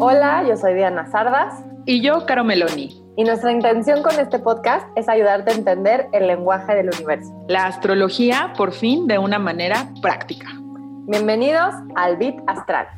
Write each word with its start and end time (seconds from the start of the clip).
Hola, 0.00 0.44
yo 0.48 0.56
soy 0.56 0.74
Diana 0.74 1.10
Sardas. 1.10 1.64
Y 1.86 2.02
yo, 2.02 2.26
Caro 2.26 2.44
Meloni. 2.44 3.00
Y 3.16 3.24
nuestra 3.24 3.52
intención 3.52 4.02
con 4.02 4.18
este 4.18 4.38
podcast 4.38 4.86
es 4.96 5.08
ayudarte 5.08 5.52
a 5.52 5.54
entender 5.54 6.08
el 6.12 6.26
lenguaje 6.26 6.74
del 6.74 6.90
universo. 6.94 7.32
La 7.48 7.66
astrología, 7.66 8.52
por 8.56 8.72
fin, 8.72 9.06
de 9.06 9.18
una 9.18 9.38
manera 9.38 9.88
práctica. 10.02 10.48
Bienvenidos 11.06 11.74
al 11.94 12.16
Bit 12.16 12.36
Astral. 12.46 12.88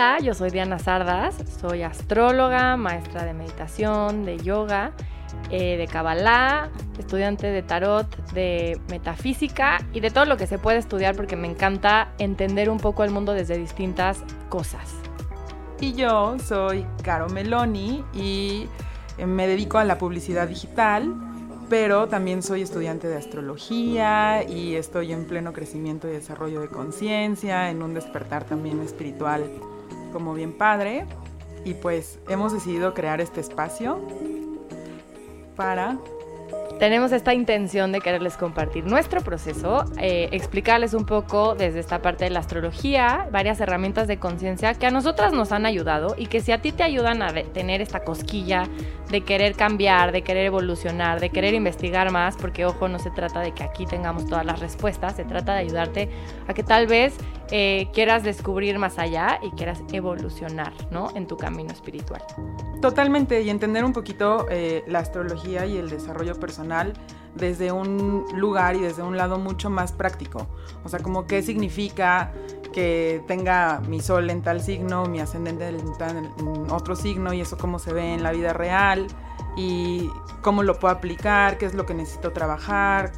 Hola, 0.00 0.18
yo 0.18 0.32
soy 0.32 0.48
Diana 0.48 0.78
Sardas, 0.78 1.34
soy 1.60 1.82
astróloga, 1.82 2.78
maestra 2.78 3.26
de 3.26 3.34
meditación, 3.34 4.24
de 4.24 4.38
yoga, 4.38 4.92
eh, 5.50 5.76
de 5.76 5.86
Kabbalah, 5.86 6.70
estudiante 6.98 7.48
de 7.48 7.62
tarot, 7.62 8.06
de 8.32 8.80
metafísica 8.88 9.76
y 9.92 10.00
de 10.00 10.10
todo 10.10 10.24
lo 10.24 10.38
que 10.38 10.46
se 10.46 10.56
puede 10.58 10.78
estudiar 10.78 11.14
porque 11.16 11.36
me 11.36 11.48
encanta 11.48 12.14
entender 12.16 12.70
un 12.70 12.78
poco 12.78 13.04
el 13.04 13.10
mundo 13.10 13.34
desde 13.34 13.58
distintas 13.58 14.24
cosas. 14.48 14.90
Y 15.80 15.92
yo 15.92 16.38
soy 16.38 16.86
Caro 17.02 17.28
Meloni 17.28 18.02
y 18.14 18.68
eh, 19.18 19.26
me 19.26 19.46
dedico 19.46 19.76
a 19.76 19.84
la 19.84 19.98
publicidad 19.98 20.48
digital, 20.48 21.14
pero 21.68 22.08
también 22.08 22.42
soy 22.42 22.62
estudiante 22.62 23.06
de 23.06 23.18
astrología 23.18 24.48
y 24.48 24.76
estoy 24.76 25.12
en 25.12 25.26
pleno 25.26 25.52
crecimiento 25.52 26.08
y 26.08 26.12
desarrollo 26.12 26.62
de 26.62 26.68
conciencia, 26.68 27.68
en 27.68 27.82
un 27.82 27.92
despertar 27.92 28.44
también 28.44 28.80
espiritual 28.80 29.44
como 30.10 30.34
bien 30.34 30.52
padre. 30.52 31.06
Y 31.64 31.74
pues 31.74 32.18
hemos 32.28 32.52
decidido 32.52 32.94
crear 32.94 33.20
este 33.20 33.40
espacio 33.40 34.00
para 35.56 35.98
tenemos 36.80 37.12
esta 37.12 37.34
intención 37.34 37.92
de 37.92 38.00
quererles 38.00 38.38
compartir 38.38 38.86
nuestro 38.86 39.20
proceso, 39.20 39.84
eh, 40.00 40.30
explicarles 40.32 40.94
un 40.94 41.04
poco 41.04 41.54
desde 41.54 41.78
esta 41.78 42.00
parte 42.00 42.24
de 42.24 42.30
la 42.30 42.40
astrología, 42.40 43.28
varias 43.30 43.60
herramientas 43.60 44.08
de 44.08 44.18
conciencia 44.18 44.72
que 44.72 44.86
a 44.86 44.90
nosotras 44.90 45.34
nos 45.34 45.52
han 45.52 45.66
ayudado 45.66 46.14
y 46.16 46.24
que 46.24 46.40
si 46.40 46.52
a 46.52 46.62
ti 46.62 46.72
te 46.72 46.82
ayudan 46.82 47.20
a 47.20 47.34
tener 47.52 47.82
esta 47.82 48.02
cosquilla 48.02 48.62
de 49.10 49.20
querer 49.20 49.56
cambiar, 49.56 50.10
de 50.10 50.22
querer 50.22 50.46
evolucionar, 50.46 51.20
de 51.20 51.28
querer 51.28 51.52
investigar 51.52 52.10
más, 52.10 52.38
porque 52.38 52.64
ojo, 52.64 52.88
no 52.88 52.98
se 52.98 53.10
trata 53.10 53.40
de 53.40 53.52
que 53.52 53.62
aquí 53.62 53.84
tengamos 53.84 54.24
todas 54.24 54.46
las 54.46 54.58
respuestas, 54.60 55.16
se 55.16 55.24
trata 55.26 55.52
de 55.52 55.60
ayudarte 55.60 56.08
a 56.48 56.54
que 56.54 56.62
tal 56.62 56.86
vez 56.86 57.14
eh, 57.50 57.88
quieras 57.92 58.22
descubrir 58.22 58.78
más 58.78 58.98
allá 58.98 59.40
y 59.42 59.50
quieras 59.50 59.82
evolucionar, 59.92 60.72
¿no? 60.92 61.08
En 61.16 61.26
tu 61.26 61.36
camino 61.36 61.72
espiritual. 61.72 62.22
Totalmente, 62.80 63.42
y 63.42 63.50
entender 63.50 63.84
un 63.84 63.92
poquito 63.92 64.46
eh, 64.50 64.84
la 64.86 65.00
astrología 65.00 65.66
y 65.66 65.76
el 65.76 65.90
desarrollo 65.90 66.38
personal 66.38 66.92
desde 67.34 67.72
un 67.72 68.24
lugar 68.34 68.76
y 68.76 68.80
desde 68.80 69.02
un 69.02 69.16
lado 69.16 69.38
mucho 69.38 69.68
más 69.68 69.92
práctico. 69.92 70.46
O 70.84 70.88
sea, 70.88 71.00
como 71.00 71.26
qué 71.26 71.42
significa 71.42 72.32
que 72.72 73.22
tenga 73.26 73.80
mi 73.88 74.00
sol 74.00 74.30
en 74.30 74.42
tal 74.42 74.60
signo, 74.60 75.06
mi 75.06 75.18
ascendente 75.18 75.68
en, 75.68 76.70
otro 76.70 76.94
signo 76.94 77.32
y 77.32 77.40
eso 77.40 77.58
cómo 77.58 77.80
se 77.80 77.92
ve 77.92 78.14
en 78.14 78.22
la 78.22 78.30
vida 78.30 78.52
real 78.52 79.08
y 79.56 80.08
cómo 80.40 80.62
lo 80.62 80.78
puedo 80.78 80.94
aplicar, 80.94 81.58
qué 81.58 81.66
es 81.66 81.74
lo 81.74 81.84
que 81.84 81.94
necesito 81.94 82.30
trabajar 82.30 83.12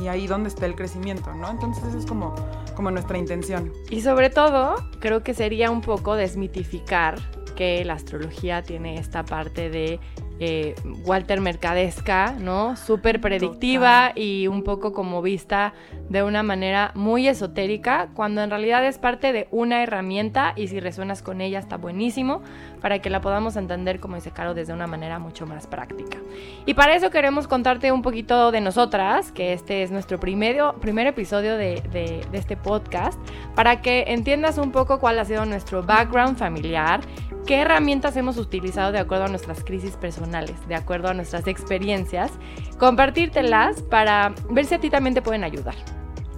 y 0.00 0.08
ahí 0.08 0.26
dónde 0.26 0.48
está 0.48 0.66
el 0.66 0.74
crecimiento, 0.74 1.32
¿no? 1.34 1.50
Entonces 1.50 1.84
eso 1.84 1.98
es 1.98 2.06
como, 2.06 2.34
como 2.74 2.90
nuestra 2.90 3.18
intención. 3.18 3.72
Y 3.90 4.00
sobre 4.02 4.30
todo, 4.30 4.76
creo 5.00 5.22
que 5.22 5.34
sería 5.34 5.70
un 5.70 5.80
poco 5.80 6.14
desmitificar 6.14 7.18
que 7.56 7.84
la 7.84 7.94
astrología 7.94 8.62
tiene 8.62 8.98
esta 8.98 9.24
parte 9.24 9.70
de 9.70 9.98
eh, 10.40 10.74
Walter 11.04 11.40
Mercadesca, 11.40 12.32
¿no? 12.38 12.76
Súper 12.76 13.20
predictiva 13.20 14.12
y 14.14 14.46
un 14.46 14.62
poco 14.62 14.92
como 14.92 15.20
vista 15.20 15.74
de 16.08 16.22
una 16.22 16.42
manera 16.42 16.92
muy 16.94 17.28
esotérica, 17.28 18.08
cuando 18.14 18.42
en 18.42 18.50
realidad 18.50 18.86
es 18.86 18.98
parte 18.98 19.32
de 19.32 19.48
una 19.50 19.82
herramienta 19.82 20.52
y 20.56 20.68
si 20.68 20.80
resuenas 20.80 21.22
con 21.22 21.40
ella 21.40 21.58
está 21.58 21.76
buenísimo 21.76 22.42
para 22.80 23.00
que 23.00 23.10
la 23.10 23.20
podamos 23.20 23.56
entender, 23.56 24.00
como 24.00 24.14
dice 24.14 24.30
Caro, 24.30 24.54
desde 24.54 24.72
una 24.72 24.86
manera 24.86 25.18
mucho 25.18 25.46
más 25.46 25.66
práctica. 25.66 26.18
Y 26.66 26.74
para 26.74 26.94
eso 26.94 27.10
queremos 27.10 27.48
contarte 27.48 27.90
un 27.90 28.02
poquito 28.02 28.52
de 28.52 28.60
nosotras, 28.60 29.32
que 29.32 29.52
este 29.52 29.82
es 29.82 29.90
nuestro 29.90 30.20
primer, 30.20 30.58
primer 30.80 31.06
episodio 31.08 31.56
de, 31.56 31.82
de 31.92 32.26
este 32.32 32.56
podcast, 32.56 33.18
para 33.54 33.80
que 33.80 34.04
entiendas 34.08 34.58
un 34.58 34.70
poco 34.70 35.00
cuál 35.00 35.18
ha 35.18 35.24
sido 35.24 35.44
nuestro 35.44 35.82
background 35.82 36.36
familiar, 36.36 37.00
qué 37.48 37.62
herramientas 37.62 38.14
hemos 38.18 38.36
utilizado 38.36 38.92
de 38.92 38.98
acuerdo 38.98 39.24
a 39.24 39.28
nuestras 39.28 39.64
crisis 39.64 39.96
personales 39.96 40.54
de 40.68 40.74
acuerdo 40.74 41.08
a 41.08 41.14
nuestras 41.14 41.46
experiencias, 41.46 42.30
compartírtelas 42.78 43.80
para 43.80 44.34
ver 44.50 44.66
si 44.66 44.74
a 44.74 44.80
ti 44.80 44.90
también 44.90 45.14
te 45.14 45.22
pueden 45.22 45.44
ayudar. 45.44 45.74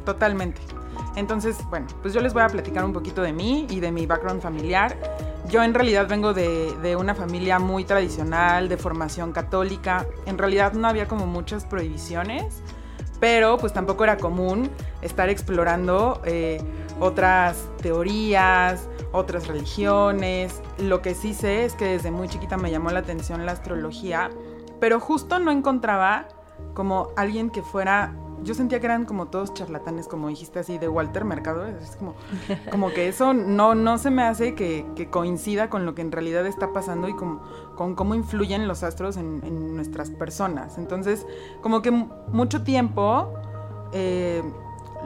Totalmente. 0.05 0.61
Entonces, 1.17 1.59
bueno, 1.69 1.89
pues 2.01 2.15
yo 2.15 2.21
les 2.21 2.33
voy 2.33 2.45
a 2.45 2.47
platicar 2.47 2.85
un 2.85 2.93
poquito 2.93 3.23
de 3.23 3.33
mí 3.33 3.67
y 3.71 3.81
de 3.81 3.91
mi 3.91 4.07
background 4.07 4.41
familiar. 4.41 4.97
Yo 5.49 5.65
en 5.65 5.75
realidad 5.75 6.07
vengo 6.09 6.33
de, 6.33 6.77
de, 6.81 6.95
una 6.95 7.17
familia 7.17 7.59
muy 7.59 7.83
tradicional, 7.83 8.69
de 8.69 8.77
formación 8.77 9.33
católica. 9.33 10.07
En 10.27 10.39
realidad 10.39 10.75
no 10.75 10.87
había 10.87 11.09
como 11.09 11.27
muchas 11.27 11.65
prohibiciones, 11.65 12.63
pero 13.19 13.59
pues 13.59 13.73
tampoco 13.73 14.05
era 14.05 14.17
común 14.17 14.71
estar 15.03 15.29
explorando 15.29 16.23
eh, 16.25 16.61
otras 17.01 17.69
teorías, 17.83 18.89
otras 19.13 19.47
religiones. 19.49 20.63
Lo 20.79 21.03
que 21.03 21.15
sí 21.15 21.35
sé 21.35 21.65
es 21.65 21.75
que 21.75 21.87
desde 21.87 22.11
muy 22.11 22.29
chiquita 22.29 22.57
me 22.57 22.71
llamó 22.71 22.91
la 22.91 23.01
atención 23.01 23.45
la 23.47 23.53
astrología, 23.53 24.31
pero 24.79 25.01
justo 25.01 25.39
no 25.39 25.51
encontraba 25.51 26.29
como 26.75 27.09
alguien 27.17 27.51
que 27.51 27.63
fuera 27.63 28.15
yo 28.43 28.55
sentía 28.55 28.81
que 28.81 28.87
eran 28.87 29.05
como 29.05 29.27
todos 29.27 29.53
charlatanes, 29.55 30.09
como 30.09 30.29
dijiste 30.29 30.59
así, 30.59 30.79
de 30.79 30.89
Walter 30.89 31.25
Mercado. 31.25 31.67
Es 31.67 31.97
como, 31.97 32.15
como 32.71 32.91
que 32.91 33.09
eso 33.09 33.35
no, 33.35 33.75
no 33.75 33.99
se 33.99 34.11
me 34.11 34.23
hace 34.23 34.55
que, 34.55 35.09
coincida 35.11 35.69
con 35.69 35.85
lo 35.85 35.95
que 35.95 36.03
en 36.03 36.13
realidad 36.13 36.47
está 36.47 36.73
pasando 36.73 37.09
y 37.09 37.15
con, 37.15 37.41
con 37.77 37.95
cómo 37.95 38.15
influyen 38.15 38.69
los 38.69 38.83
astros 38.83 39.17
en, 39.17 39.41
nuestras 39.75 40.11
personas. 40.11 40.79
Entonces, 40.79 41.27
como 41.63 41.83
que 41.83 41.91
mucho 41.91 42.63
tiempo 42.63 43.33
eh, 43.93 44.43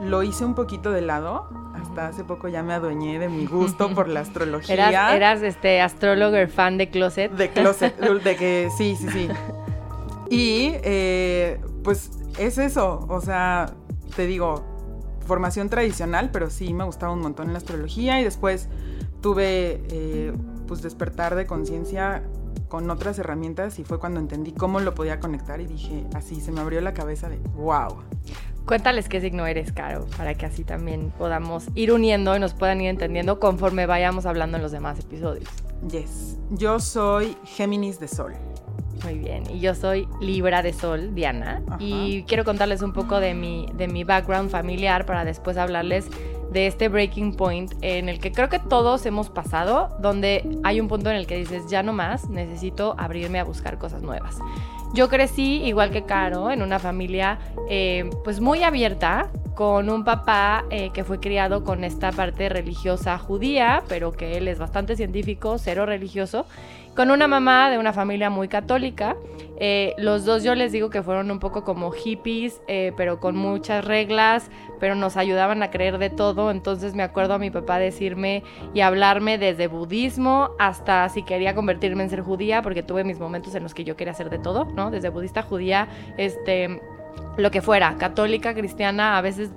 lo 0.01 0.23
hice 0.23 0.45
un 0.45 0.55
poquito 0.55 0.91
de 0.91 1.01
lado. 1.01 1.49
Hasta 1.73 2.07
hace 2.07 2.23
poco 2.23 2.47
ya 2.47 2.63
me 2.63 2.73
adueñé 2.73 3.19
de 3.19 3.29
mi 3.29 3.45
gusto 3.45 3.89
por 3.95 4.07
la 4.07 4.21
astrología. 4.21 4.73
¿Eras, 4.89 5.13
eras 5.13 5.41
este 5.41 5.81
astrólogo 5.81 6.35
fan 6.47 6.77
de 6.77 6.89
Closet? 6.89 7.31
De 7.31 7.49
Closet, 7.49 7.97
de 8.23 8.35
que 8.35 8.69
sí, 8.77 8.95
sí, 8.95 9.07
sí. 9.09 9.29
Y 10.29 10.71
eh, 10.83 11.59
pues 11.83 12.11
es 12.39 12.57
eso, 12.57 13.05
o 13.09 13.21
sea, 13.21 13.73
te 14.15 14.25
digo, 14.25 14.63
formación 15.25 15.69
tradicional, 15.69 16.29
pero 16.31 16.49
sí 16.49 16.73
me 16.73 16.83
gustaba 16.83 17.13
un 17.13 17.21
montón 17.21 17.51
la 17.51 17.59
astrología 17.59 18.19
y 18.19 18.23
después 18.23 18.69
tuve 19.21 19.83
eh, 19.89 20.33
pues 20.67 20.81
despertar 20.81 21.35
de 21.35 21.45
conciencia 21.45 22.23
con 22.67 22.89
otras 22.89 23.19
herramientas 23.19 23.79
y 23.79 23.83
fue 23.83 23.99
cuando 23.99 24.19
entendí 24.19 24.51
cómo 24.51 24.79
lo 24.79 24.95
podía 24.95 25.19
conectar 25.19 25.61
y 25.61 25.65
dije, 25.65 26.05
así 26.13 26.41
se 26.41 26.51
me 26.51 26.61
abrió 26.61 26.81
la 26.81 26.93
cabeza 26.93 27.29
de, 27.29 27.37
wow. 27.55 27.97
Cuéntales 28.65 29.07
qué 29.09 29.21
signo 29.21 29.45
eres, 29.45 29.71
Caro, 29.71 30.07
para 30.17 30.33
que 30.33 30.47
así 30.47 30.63
también 30.63 31.11
podamos 31.17 31.67
ir 31.75 31.91
uniendo 31.91 32.35
y 32.35 32.39
nos 32.39 32.53
puedan 32.55 32.81
ir 32.81 32.89
entendiendo 32.89 33.39
conforme 33.39 33.85
vayamos 33.85 34.25
hablando 34.25 34.57
en 34.57 34.63
los 34.63 34.71
demás 34.71 34.99
episodios. 34.99 35.47
Yes, 35.91 36.39
yo 36.49 36.79
soy 36.79 37.37
Géminis 37.45 37.99
de 37.99 38.07
Sol. 38.07 38.33
Muy 39.03 39.19
bien, 39.19 39.43
y 39.51 39.59
yo 39.59 39.75
soy 39.75 40.07
Libra 40.19 40.63
de 40.63 40.73
Sol, 40.73 41.13
Diana, 41.13 41.61
y 41.79 42.23
quiero 42.23 42.43
contarles 42.43 42.81
un 42.81 42.91
poco 42.91 43.19
de 43.19 43.35
mi, 43.35 43.67
de 43.75 43.87
mi 43.87 44.03
background 44.03 44.49
familiar 44.49 45.05
para 45.05 45.25
después 45.25 45.57
hablarles 45.57 46.07
de 46.51 46.67
este 46.67 46.87
breaking 46.87 47.35
point 47.35 47.73
en 47.81 48.09
el 48.09 48.19
que 48.19 48.31
creo 48.31 48.49
que 48.49 48.57
todos 48.57 49.05
hemos 49.05 49.29
pasado, 49.29 49.95
donde 49.99 50.57
hay 50.63 50.79
un 50.79 50.87
punto 50.87 51.09
en 51.09 51.17
el 51.17 51.27
que 51.27 51.37
dices, 51.37 51.67
ya 51.67 51.83
no 51.83 51.93
más, 51.93 52.29
necesito 52.29 52.95
abrirme 52.97 53.39
a 53.39 53.43
buscar 53.43 53.77
cosas 53.77 54.01
nuevas. 54.01 54.37
Yo 54.93 55.09
crecí, 55.09 55.63
igual 55.63 55.91
que 55.91 56.03
Caro, 56.03 56.51
en 56.51 56.61
una 56.61 56.79
familia 56.79 57.39
eh, 57.69 58.09
pues 58.23 58.39
muy 58.39 58.63
abierta, 58.63 59.29
con 59.55 59.89
un 59.89 60.03
papá 60.03 60.65
eh, 60.69 60.91
que 60.93 61.03
fue 61.03 61.19
criado 61.19 61.63
con 61.63 61.83
esta 61.83 62.11
parte 62.11 62.49
religiosa 62.49 63.17
judía, 63.17 63.83
pero 63.87 64.11
que 64.11 64.37
él 64.37 64.47
es 64.47 64.59
bastante 64.59 64.95
científico, 64.95 65.57
cero 65.57 65.85
religioso, 65.85 66.45
con 66.95 67.09
una 67.09 67.27
mamá 67.27 67.69
de 67.69 67.77
una 67.77 67.93
familia 67.93 68.29
muy 68.29 68.47
católica. 68.47 69.15
Eh, 69.57 69.93
los 69.97 70.25
dos 70.25 70.43
yo 70.43 70.55
les 70.55 70.73
digo 70.73 70.89
que 70.89 71.01
fueron 71.01 71.31
un 71.31 71.39
poco 71.39 71.63
como 71.63 71.91
hippies, 71.91 72.61
eh, 72.67 72.91
pero 72.97 73.21
con 73.21 73.37
muchas 73.37 73.85
reglas, 73.85 74.49
pero 74.79 74.95
nos 74.95 75.15
ayudaban 75.15 75.63
a 75.63 75.71
creer 75.71 75.97
de 75.97 76.09
todo. 76.09 76.51
Entonces 76.51 76.93
me 76.93 77.03
acuerdo 77.03 77.33
a 77.33 77.37
mi 77.37 77.49
papá 77.49 77.79
decirme 77.79 78.43
y 78.73 78.81
hablarme 78.81 79.37
desde 79.37 79.67
budismo 79.67 80.51
hasta 80.59 81.07
si 81.09 81.23
quería 81.23 81.55
convertirme 81.55 82.03
en 82.03 82.09
ser 82.09 82.21
judía, 82.21 82.61
porque 82.61 82.83
tuve 82.83 83.05
mis 83.05 83.19
momentos 83.19 83.55
en 83.55 83.63
los 83.63 83.73
que 83.73 83.85
yo 83.85 83.95
quería 83.95 84.11
hacer 84.11 84.29
de 84.29 84.39
todo, 84.39 84.65
¿no? 84.65 84.91
Desde 84.91 85.09
budista, 85.09 85.41
judía, 85.41 85.87
este 86.17 86.81
lo 87.37 87.51
que 87.51 87.61
fuera, 87.61 87.95
católica, 87.97 88.53
cristiana, 88.53 89.17
a 89.17 89.21
veces 89.21 89.51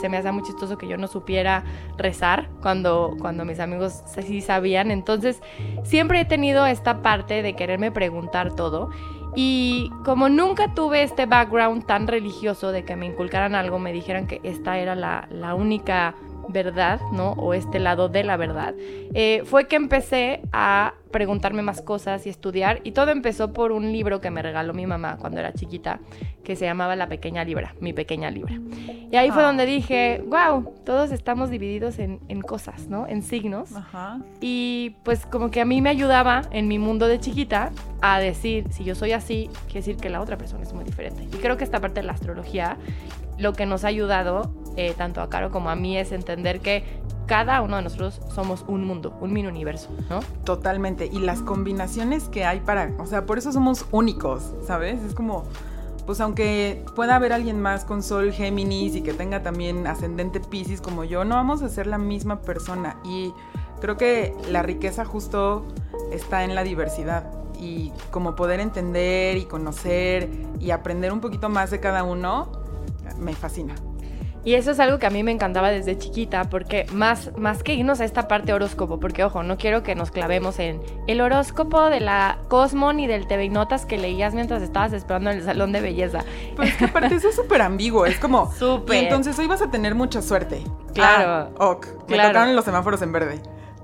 se 0.00 0.08
me 0.08 0.16
hace 0.18 0.32
muy 0.32 0.42
chistoso 0.42 0.76
que 0.76 0.86
yo 0.86 0.98
no 0.98 1.06
supiera 1.06 1.64
rezar 1.96 2.48
cuando, 2.60 3.16
cuando 3.18 3.44
mis 3.44 3.58
amigos 3.58 4.02
sí 4.06 4.40
sabían. 4.42 4.90
Entonces, 4.90 5.40
siempre 5.82 6.20
he 6.20 6.24
tenido 6.24 6.66
esta 6.66 7.00
parte 7.00 7.42
de 7.42 7.54
quererme 7.54 7.90
preguntar 7.90 8.54
todo. 8.54 8.90
Y 9.34 9.90
como 10.04 10.28
nunca 10.28 10.74
tuve 10.74 11.02
este 11.02 11.24
background 11.24 11.86
tan 11.86 12.06
religioso 12.06 12.70
de 12.70 12.84
que 12.84 12.96
me 12.96 13.06
inculcaran 13.06 13.54
algo, 13.54 13.78
me 13.78 13.92
dijeran 13.92 14.26
que 14.26 14.40
esta 14.42 14.78
era 14.78 14.94
la, 14.94 15.26
la 15.30 15.54
única 15.54 16.14
verdad, 16.48 17.00
¿no? 17.12 17.32
O 17.32 17.54
este 17.54 17.78
lado 17.78 18.08
de 18.08 18.24
la 18.24 18.36
verdad, 18.36 18.74
eh, 19.14 19.42
fue 19.44 19.66
que 19.66 19.76
empecé 19.76 20.42
a 20.52 20.94
preguntarme 21.12 21.62
más 21.62 21.80
cosas 21.82 22.26
y 22.26 22.30
estudiar. 22.30 22.80
Y 22.82 22.92
todo 22.92 23.12
empezó 23.12 23.52
por 23.52 23.70
un 23.70 23.92
libro 23.92 24.20
que 24.20 24.30
me 24.30 24.42
regaló 24.42 24.74
mi 24.74 24.86
mamá 24.86 25.18
cuando 25.18 25.38
era 25.38 25.52
chiquita, 25.52 26.00
que 26.42 26.56
se 26.56 26.64
llamaba 26.64 26.96
La 26.96 27.06
Pequeña 27.06 27.44
Libra, 27.44 27.76
mi 27.78 27.92
pequeña 27.92 28.30
libra. 28.30 28.58
Y 29.10 29.16
ahí 29.16 29.30
fue 29.30 29.42
ah. 29.42 29.46
donde 29.46 29.66
dije, 29.66 30.24
wow, 30.26 30.74
todos 30.84 31.12
estamos 31.12 31.50
divididos 31.50 31.98
en, 31.98 32.18
cosas, 32.42 32.88
¿no? 32.88 33.06
En 33.06 33.22
signos. 33.22 33.70
Y 34.40 34.96
pues 35.04 35.26
como 35.26 35.50
que 35.50 35.60
a 35.60 35.64
mí 35.64 35.80
me 35.80 35.90
ayudaba 35.90 36.42
en 36.50 36.66
mi 36.66 36.78
mundo 36.78 37.06
de 37.06 37.20
chiquita 37.20 37.70
a 38.00 38.18
decir, 38.18 38.66
si 38.72 38.82
yo 38.82 38.96
soy 38.96 39.12
así, 39.12 39.48
quiere 39.66 39.80
decir 39.80 39.96
que 39.96 40.10
la 40.10 40.20
otra 40.20 40.36
persona 40.36 40.64
es 40.64 40.72
muy 40.72 40.84
diferente. 40.84 41.22
Y 41.24 41.40
creo 41.40 41.56
que 41.56 41.64
esta 41.64 41.78
parte 41.78 42.00
de 42.00 42.06
la 42.06 42.14
astrología 42.14 42.78
lo 43.42 43.52
que 43.52 43.66
nos 43.66 43.84
ha 43.84 43.88
ayudado 43.88 44.54
eh, 44.76 44.94
tanto 44.96 45.20
a 45.20 45.28
Caro 45.28 45.50
como 45.50 45.68
a 45.68 45.74
mí 45.74 45.98
es 45.98 46.12
entender 46.12 46.60
que 46.60 46.84
cada 47.26 47.60
uno 47.60 47.76
de 47.76 47.82
nosotros 47.82 48.20
somos 48.34 48.64
un 48.68 48.84
mundo, 48.84 49.16
un 49.20 49.32
mini 49.32 49.48
universo, 49.48 49.88
¿no? 50.08 50.20
Totalmente. 50.44 51.06
Y 51.06 51.18
las 51.18 51.40
combinaciones 51.40 52.24
que 52.24 52.44
hay 52.44 52.60
para, 52.60 52.92
o 52.98 53.06
sea, 53.06 53.26
por 53.26 53.38
eso 53.38 53.52
somos 53.52 53.86
únicos, 53.90 54.52
¿sabes? 54.66 55.02
Es 55.02 55.14
como, 55.14 55.44
pues 56.06 56.20
aunque 56.20 56.84
pueda 56.94 57.16
haber 57.16 57.32
alguien 57.32 57.60
más 57.60 57.84
con 57.84 58.02
Sol 58.02 58.32
Géminis 58.32 58.96
y 58.96 59.02
que 59.02 59.12
tenga 59.12 59.42
también 59.42 59.86
ascendente 59.86 60.40
Pisces 60.40 60.80
como 60.80 61.04
yo, 61.04 61.24
no 61.24 61.34
vamos 61.34 61.62
a 61.62 61.68
ser 61.68 61.86
la 61.86 61.98
misma 61.98 62.42
persona. 62.42 62.96
Y 63.04 63.32
creo 63.80 63.96
que 63.96 64.34
la 64.50 64.62
riqueza 64.62 65.04
justo 65.04 65.66
está 66.12 66.44
en 66.44 66.54
la 66.54 66.64
diversidad 66.64 67.24
y 67.58 67.92
como 68.10 68.34
poder 68.34 68.60
entender 68.60 69.36
y 69.36 69.44
conocer 69.44 70.28
y 70.60 70.70
aprender 70.70 71.12
un 71.12 71.20
poquito 71.20 71.48
más 71.48 71.70
de 71.70 71.80
cada 71.80 72.02
uno 72.02 72.62
me 73.18 73.34
fascina. 73.34 73.74
Y 74.44 74.54
eso 74.54 74.72
es 74.72 74.80
algo 74.80 74.98
que 74.98 75.06
a 75.06 75.10
mí 75.10 75.22
me 75.22 75.30
encantaba 75.30 75.70
desde 75.70 75.96
chiquita, 75.96 76.44
porque 76.44 76.86
más, 76.92 77.30
más 77.36 77.62
que 77.62 77.74
irnos 77.74 78.00
a 78.00 78.04
esta 78.04 78.26
parte 78.26 78.52
horóscopo, 78.52 78.98
porque 78.98 79.22
ojo, 79.22 79.44
no 79.44 79.56
quiero 79.56 79.84
que 79.84 79.94
nos 79.94 80.10
clavemos 80.10 80.58
en 80.58 80.80
el 81.06 81.20
horóscopo 81.20 81.90
de 81.90 82.00
la 82.00 82.38
Cosmon 82.48 82.98
y 82.98 83.06
del 83.06 83.28
TV 83.28 83.48
Notas 83.50 83.86
que 83.86 83.98
leías 83.98 84.34
mientras 84.34 84.60
estabas 84.62 84.92
esperando 84.94 85.30
en 85.30 85.38
el 85.38 85.44
salón 85.44 85.70
de 85.70 85.80
belleza. 85.80 86.24
Pues 86.56 86.70
es 86.70 86.76
que 86.76 86.86
aparte 86.86 87.14
eso 87.14 87.28
es 87.28 87.36
súper 87.36 87.62
ambiguo, 87.62 88.04
es 88.04 88.18
como... 88.18 88.52
Súper. 88.58 88.96
Y 88.96 88.98
entonces 89.04 89.38
hoy 89.38 89.46
vas 89.46 89.62
a 89.62 89.70
tener 89.70 89.94
mucha 89.94 90.20
suerte. 90.20 90.64
Claro. 90.92 91.52
Ah, 91.58 91.64
ok. 91.70 91.86
Me 92.08 92.16
tocaron 92.16 92.56
los 92.56 92.64
semáforos 92.64 93.00
en 93.02 93.12
verde 93.12 93.40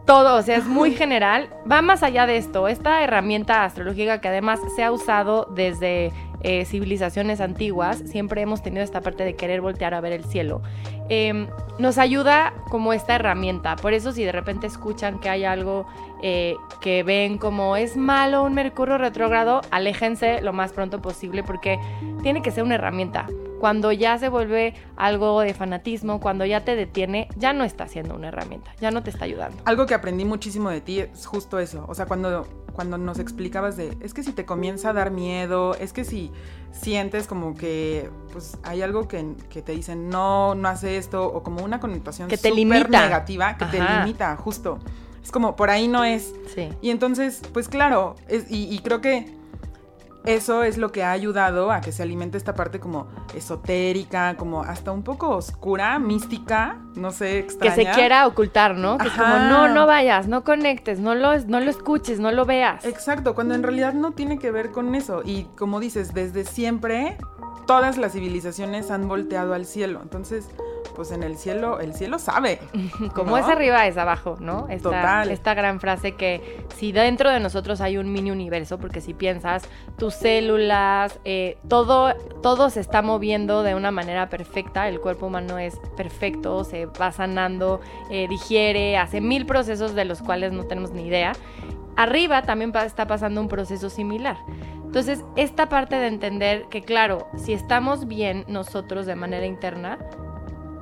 todo, 0.09 0.37
o 0.37 0.43
sea, 0.43 0.57
es 0.57 0.65
muy 0.65 0.95
general. 0.95 1.51
Va 1.71 1.83
más 1.83 2.03
allá 2.03 2.25
de 2.25 2.39
esto. 2.39 2.67
Esta 2.67 3.05
herramienta 3.05 3.65
astrológica 3.65 4.23
que 4.23 4.29
además 4.29 4.59
se 4.75 4.83
ha 4.83 4.91
usado 4.91 5.47
desde 5.55 6.15
eh, 6.43 6.65
civilizaciones 6.65 7.41
antiguas, 7.41 8.03
siempre 8.07 8.41
hemos 8.41 8.63
tenido 8.63 8.83
esta 8.83 9.01
parte 9.01 9.25
de 9.25 9.35
querer 9.35 9.61
voltear 9.61 9.95
a 9.95 10.01
ver 10.01 10.13
el 10.13 10.25
cielo. 10.25 10.63
Em, 11.09 11.49
nos 11.79 11.99
ayuda 11.99 12.53
como 12.71 12.93
esta 12.93 13.15
herramienta. 13.15 13.77
Por 13.77 13.93
eso 13.95 14.13
si 14.13 14.25
de 14.25 14.33
repente 14.33 14.67
escuchan 14.67 15.21
que 15.21 15.29
hay 15.29 15.45
algo 15.45 15.87
eh, 16.23 16.57
que 16.81 17.03
ven 17.03 17.39
como 17.39 17.77
es 17.77 17.97
malo 17.97 18.43
un 18.43 18.55
Mercurio 18.55 18.99
retrógrado, 18.99 19.63
aléjense 19.71 20.41
lo 20.43 20.53
más 20.53 20.73
pronto 20.73 21.01
posible 21.01 21.43
porque 21.43 21.79
tiene 22.23 22.43
que 22.43 22.51
ser 22.51 22.65
una 22.65 22.75
herramienta. 22.75 23.27
Cuando 23.59 23.91
ya 23.91 24.19
se 24.19 24.29
vuelve 24.29 24.75
algo 24.97 25.41
de 25.41 25.53
fanatismo, 25.55 26.21
cuando 26.21 26.45
ya 26.45 26.65
te 26.65 26.77
detiene, 26.77 27.29
ya 27.37 27.53
no 27.53 27.65
está 27.65 27.89
siendo 27.89 28.15
una 28.15 28.29
herramienta, 28.29 28.73
ya 28.81 28.91
no 28.91 29.03
te 29.03 29.11
está 29.11 29.25
ayudando. 29.25 29.63
Algo 29.65 29.87
que 29.87 29.95
aprendí 29.95 30.25
muchísimo 30.25 30.71
de 30.71 30.81
ti 30.81 31.01
es 31.01 31.27
justo 31.27 31.59
eso. 31.59 31.85
O 31.89 31.95
sea, 31.95 32.07
cuando 32.07 32.47
cuando 32.79 32.97
nos 32.97 33.19
explicabas 33.19 33.77
de, 33.77 33.99
es 33.99 34.15
que 34.15 34.23
si 34.23 34.31
te 34.31 34.45
comienza 34.45 34.91
a 34.91 34.93
dar 34.93 35.11
miedo, 35.11 35.75
es 35.75 35.93
que 35.93 36.05
si 36.05 36.31
sientes 36.71 37.27
como 37.27 37.57
que 37.57 38.09
pues 38.33 38.57
hay 38.63 38.83
algo 38.83 39.09
que, 39.09 39.35
te 39.51 39.73
dicen, 39.73 40.09
no, 40.09 40.55
no 40.55 40.69
hace 40.69 40.97
esto, 40.97 41.27
o 41.27 41.43
como 41.43 41.65
una 41.65 41.81
connotación 41.81 42.31
súper 42.31 42.89
negativa 42.89 43.57
que 43.57 43.65
te 43.65 43.81
limita, 43.81 44.37
justo. 44.37 44.79
Es 45.25 45.33
como, 45.33 45.57
por 45.57 45.71
ahí 45.71 45.89
no 45.89 46.05
es. 46.05 46.33
Sí. 46.55 46.69
Y 46.81 46.91
entonces, 46.91 47.43
pues 47.53 47.69
claro, 47.69 48.15
es, 48.29 48.45
y 48.49 48.79
creo 48.79 49.01
que 49.01 49.38
eso 50.25 50.63
es 50.63 50.79
lo 50.79 50.93
que 50.93 51.03
ha 51.03 51.13
ayudado 51.13 51.71
a 51.71 51.81
que 51.81 51.93
se 51.93 52.03
alimente 52.03 52.37
esta 52.37 52.55
parte 52.55 52.81
como 52.81 53.09
esotérica, 53.35 54.37
como 54.37 54.63
hasta 54.63 54.93
un 54.93 55.03
poco 55.03 55.31
oscura, 55.31 55.99
mística, 55.99 56.79
no 56.95 57.11
sé, 57.11 57.39
extraña. 57.39 57.75
Que 57.75 57.85
se 57.85 57.91
quiera 57.93 58.27
ocultar, 58.27 58.77
¿no? 58.77 58.99
Que 58.99 59.09
es 59.09 59.15
como, 59.15 59.39
no, 59.39 59.69
no 59.69 59.87
vayas, 59.87 60.29
no 60.29 60.45
conectes, 60.45 61.01
no 61.01 61.15
lo, 61.15 61.39
no 61.47 61.61
lo 61.61 61.71
escuches, 61.71 62.21
no 62.21 62.33
lo 62.33 62.45
veas. 62.45 62.85
Exacto, 62.85 63.35
cuando 63.35 63.55
en 63.55 63.63
realidad 63.63 63.95
no 63.95 64.13
tiene 64.13 64.39
que 64.39 64.51
ver 64.51 64.71
con 64.71 64.95
eso. 64.95 65.23
Y 65.25 65.45
como 65.57 65.81
dices, 65.81 66.13
desde 66.15 66.45
siempre 66.45 67.17
todas 67.69 67.99
las 67.99 68.13
civilizaciones 68.13 68.91
han 68.91 69.09
volteado 69.09 69.53
al 69.53 69.67
cielo. 69.67 70.01
Entonces, 70.03 70.49
pues 70.97 71.13
en 71.13 71.23
el 71.23 71.37
cielo, 71.37 71.81
el 71.81 71.93
cielo 71.93 72.19
sabe. 72.19 72.61
Como 73.15 73.37
es 73.37 73.45
arriba, 73.45 73.87
es 73.87 73.99
abajo, 73.99 74.39
¿no? 74.41 74.67
Esta, 74.71 74.89
Total. 74.89 75.31
Esta 75.31 75.53
gran 75.53 75.79
frase 75.79 76.13
que 76.13 76.65
si 76.77 76.93
dentro 76.93 77.31
de 77.31 77.41
nosotros 77.41 77.83
hay 77.83 77.99
un 77.99 78.11
mini 78.11 78.31
universo, 78.31 78.79
porque 78.79 79.03
si 79.03 79.13
piensas, 79.13 79.65
tus 79.99 80.15
células, 80.15 81.21
eh, 81.27 81.59
todo, 81.69 82.15
todo 82.43 82.71
se 82.71 82.81
está 82.81 83.03
moviendo 83.03 83.63
de 83.63 83.75
una 83.75 83.91
manera 83.91 84.31
perfecta, 84.31 84.89
el 84.89 84.99
cuerpo 84.99 85.27
humano 85.27 85.59
es 85.59 85.79
perfecto, 85.95 86.65
se 86.65 86.87
va 86.87 87.13
sanando, 87.13 87.83
eh, 88.11 88.29
digiere, 88.29 88.97
hace 88.97 89.21
mil 89.21 89.45
procesos 89.45 89.95
de 89.95 90.07
los 90.07 90.23
cuales 90.23 90.53
no 90.53 90.65
tenemos 90.65 90.93
ni 90.93 91.07
idea. 91.07 91.35
Arriba 91.99 92.43
también 92.43 92.73
está 92.87 93.09
pasando 93.09 93.41
un 93.41 93.49
proceso 93.49 93.91
similar. 93.91 94.37
Entonces, 94.85 95.25
esta 95.35 95.69
parte 95.69 95.97
de 95.97 96.07
entender 96.07 96.67
que, 96.71 96.83
claro, 96.83 97.27
si 97.37 97.53
estamos 97.53 98.07
bien 98.07 98.45
nosotros 98.47 99.05
de 99.05 99.17
manera 99.17 99.47
interna, 99.47 99.99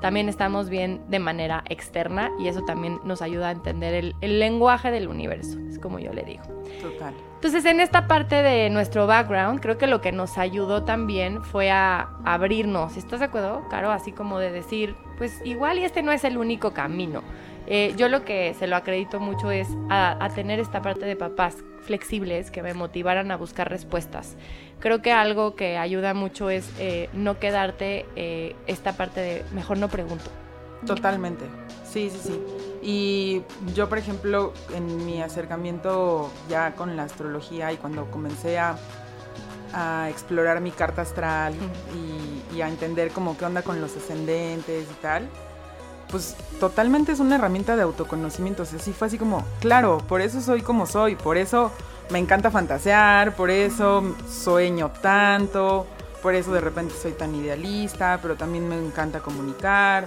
también 0.02 0.28
estamos 0.28 0.68
bien 0.68 1.00
de 1.08 1.18
manera 1.18 1.64
externa 1.70 2.30
y 2.38 2.48
eso 2.48 2.66
también 2.66 3.00
nos 3.02 3.22
ayuda 3.22 3.48
a 3.48 3.52
entender 3.52 4.14
el, 4.20 4.38
lenguaje 4.38 4.90
del 4.90 5.08
universo, 5.08 5.58
es 5.70 5.78
como 5.78 5.98
yo 5.98 6.12
le 6.12 6.22
digo. 6.22 6.42
Total. 6.82 7.14
Entonces, 7.36 7.64
en 7.64 7.80
esta 7.80 8.06
parte 8.06 8.42
de 8.42 8.68
nuestro 8.68 9.06
background, 9.06 9.60
creo 9.60 9.78
que 9.78 9.86
lo 9.86 10.02
que 10.02 10.12
nos 10.12 10.36
ayudó 10.36 10.84
también 10.84 11.42
fue 11.42 11.70
a 11.70 12.10
abrirnos. 12.26 12.98
¿Estás 12.98 13.20
de 13.20 13.26
acuerdo, 13.26 13.66
Caro? 13.70 13.90
Así 13.90 14.12
como 14.12 14.38
de 14.38 14.52
decir, 14.52 14.94
pues 15.16 15.40
igual 15.46 15.78
y 15.78 15.84
este 15.84 16.02
no 16.02 16.12
es 16.12 16.24
el 16.24 16.36
único 16.36 16.74
camino. 16.74 17.22
Eh, 17.66 17.94
yo 17.96 18.08
lo 18.08 18.24
que 18.24 18.54
se 18.54 18.66
lo 18.66 18.76
acredito 18.76 19.18
mucho 19.18 19.50
es 19.50 19.68
a, 19.90 20.28
tener 20.34 20.60
esta 20.60 20.82
parte 20.82 21.04
de 21.04 21.16
papás 21.16 21.56
flexibles 21.82 22.50
que 22.50 22.62
me 22.62 22.74
motivaran 22.74 23.30
a 23.30 23.36
buscar 23.36 23.68
respuestas. 23.68 24.36
Creo 24.78 25.02
que 25.02 25.12
algo 25.12 25.56
que 25.56 25.78
ayuda 25.78 26.14
mucho 26.14 26.50
es 26.50 26.70
eh, 26.78 27.08
no 27.12 27.38
quedarte 27.38 28.06
eh, 28.14 28.54
esta 28.66 28.92
parte 28.92 29.20
de 29.20 29.44
mejor 29.52 29.78
no 29.78 29.88
pregunto. 29.88 30.30
Totalmente, 30.86 31.44
sí, 31.84 32.10
sí, 32.10 32.18
sí. 32.22 32.40
Y 32.82 33.42
yo, 33.74 33.88
por 33.88 33.98
ejemplo, 33.98 34.52
en 34.74 35.04
mi 35.06 35.22
acercamiento 35.22 36.30
ya 36.48 36.74
con 36.74 36.96
la 36.96 37.04
astrología 37.04 37.72
y 37.72 37.76
cuando 37.76 38.10
comencé 38.10 38.58
a, 38.58 38.76
explorar 40.08 40.62
mi 40.62 40.70
carta 40.70 41.02
astral 41.02 41.52
y, 41.94 42.56
y, 42.56 42.62
a 42.62 42.68
entender 42.68 43.10
como 43.10 43.36
qué 43.36 43.44
onda 43.44 43.60
con 43.60 43.78
los 43.82 43.94
ascendentes 43.94 44.86
y 44.90 44.94
tal, 45.02 45.28
pues 46.10 46.36
totalmente 46.60 47.12
es 47.12 47.20
una 47.20 47.36
herramienta 47.36 47.76
de 47.76 47.82
autoconocimiento. 47.82 48.62
O 48.62 48.66
sea, 48.66 48.78
sí 48.78 48.92
fue 48.92 49.08
así 49.08 49.18
como, 49.18 49.44
claro, 49.60 49.98
por 50.08 50.20
eso 50.20 50.40
soy 50.40 50.62
como 50.62 50.86
soy, 50.86 51.16
por 51.16 51.36
eso 51.36 51.70
me 52.10 52.18
encanta 52.18 52.50
fantasear, 52.50 53.34
por 53.34 53.50
eso 53.50 54.14
sueño 54.30 54.90
tanto, 55.02 55.86
por 56.22 56.34
eso 56.34 56.52
de 56.52 56.60
repente 56.60 56.94
soy 57.00 57.12
tan 57.12 57.34
idealista, 57.34 58.18
pero 58.22 58.36
también 58.36 58.68
me 58.68 58.78
encanta 58.78 59.20
comunicar, 59.20 60.06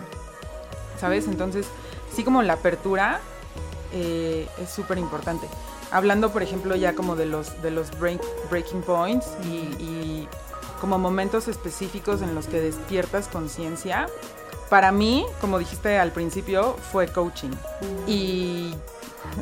¿sabes? 1.00 1.28
Entonces, 1.28 1.68
sí 2.16 2.24
como 2.24 2.42
la 2.42 2.54
apertura 2.54 3.20
eh, 3.94 4.48
es 4.62 4.70
súper 4.70 4.98
importante. 4.98 5.48
Hablando, 5.92 6.32
por 6.32 6.44
ejemplo, 6.44 6.76
ya 6.76 6.94
como 6.94 7.16
de 7.16 7.26
los, 7.26 7.62
de 7.64 7.72
los 7.72 7.90
breaking 8.00 8.82
points 8.84 9.28
y 9.44 10.28
como 10.80 10.98
momentos 10.98 11.48
específicos 11.48 12.22
en 12.22 12.36
los 12.36 12.48
que 12.48 12.60
despiertas 12.62 13.28
conciencia, 13.28 14.08
para 14.70 14.92
mí, 14.92 15.26
como 15.42 15.60
dijiste 15.60 15.98
al 15.98 16.12
principio, 16.12 16.76
fue 16.92 17.08
coaching. 17.08 17.52
Y 18.08 18.74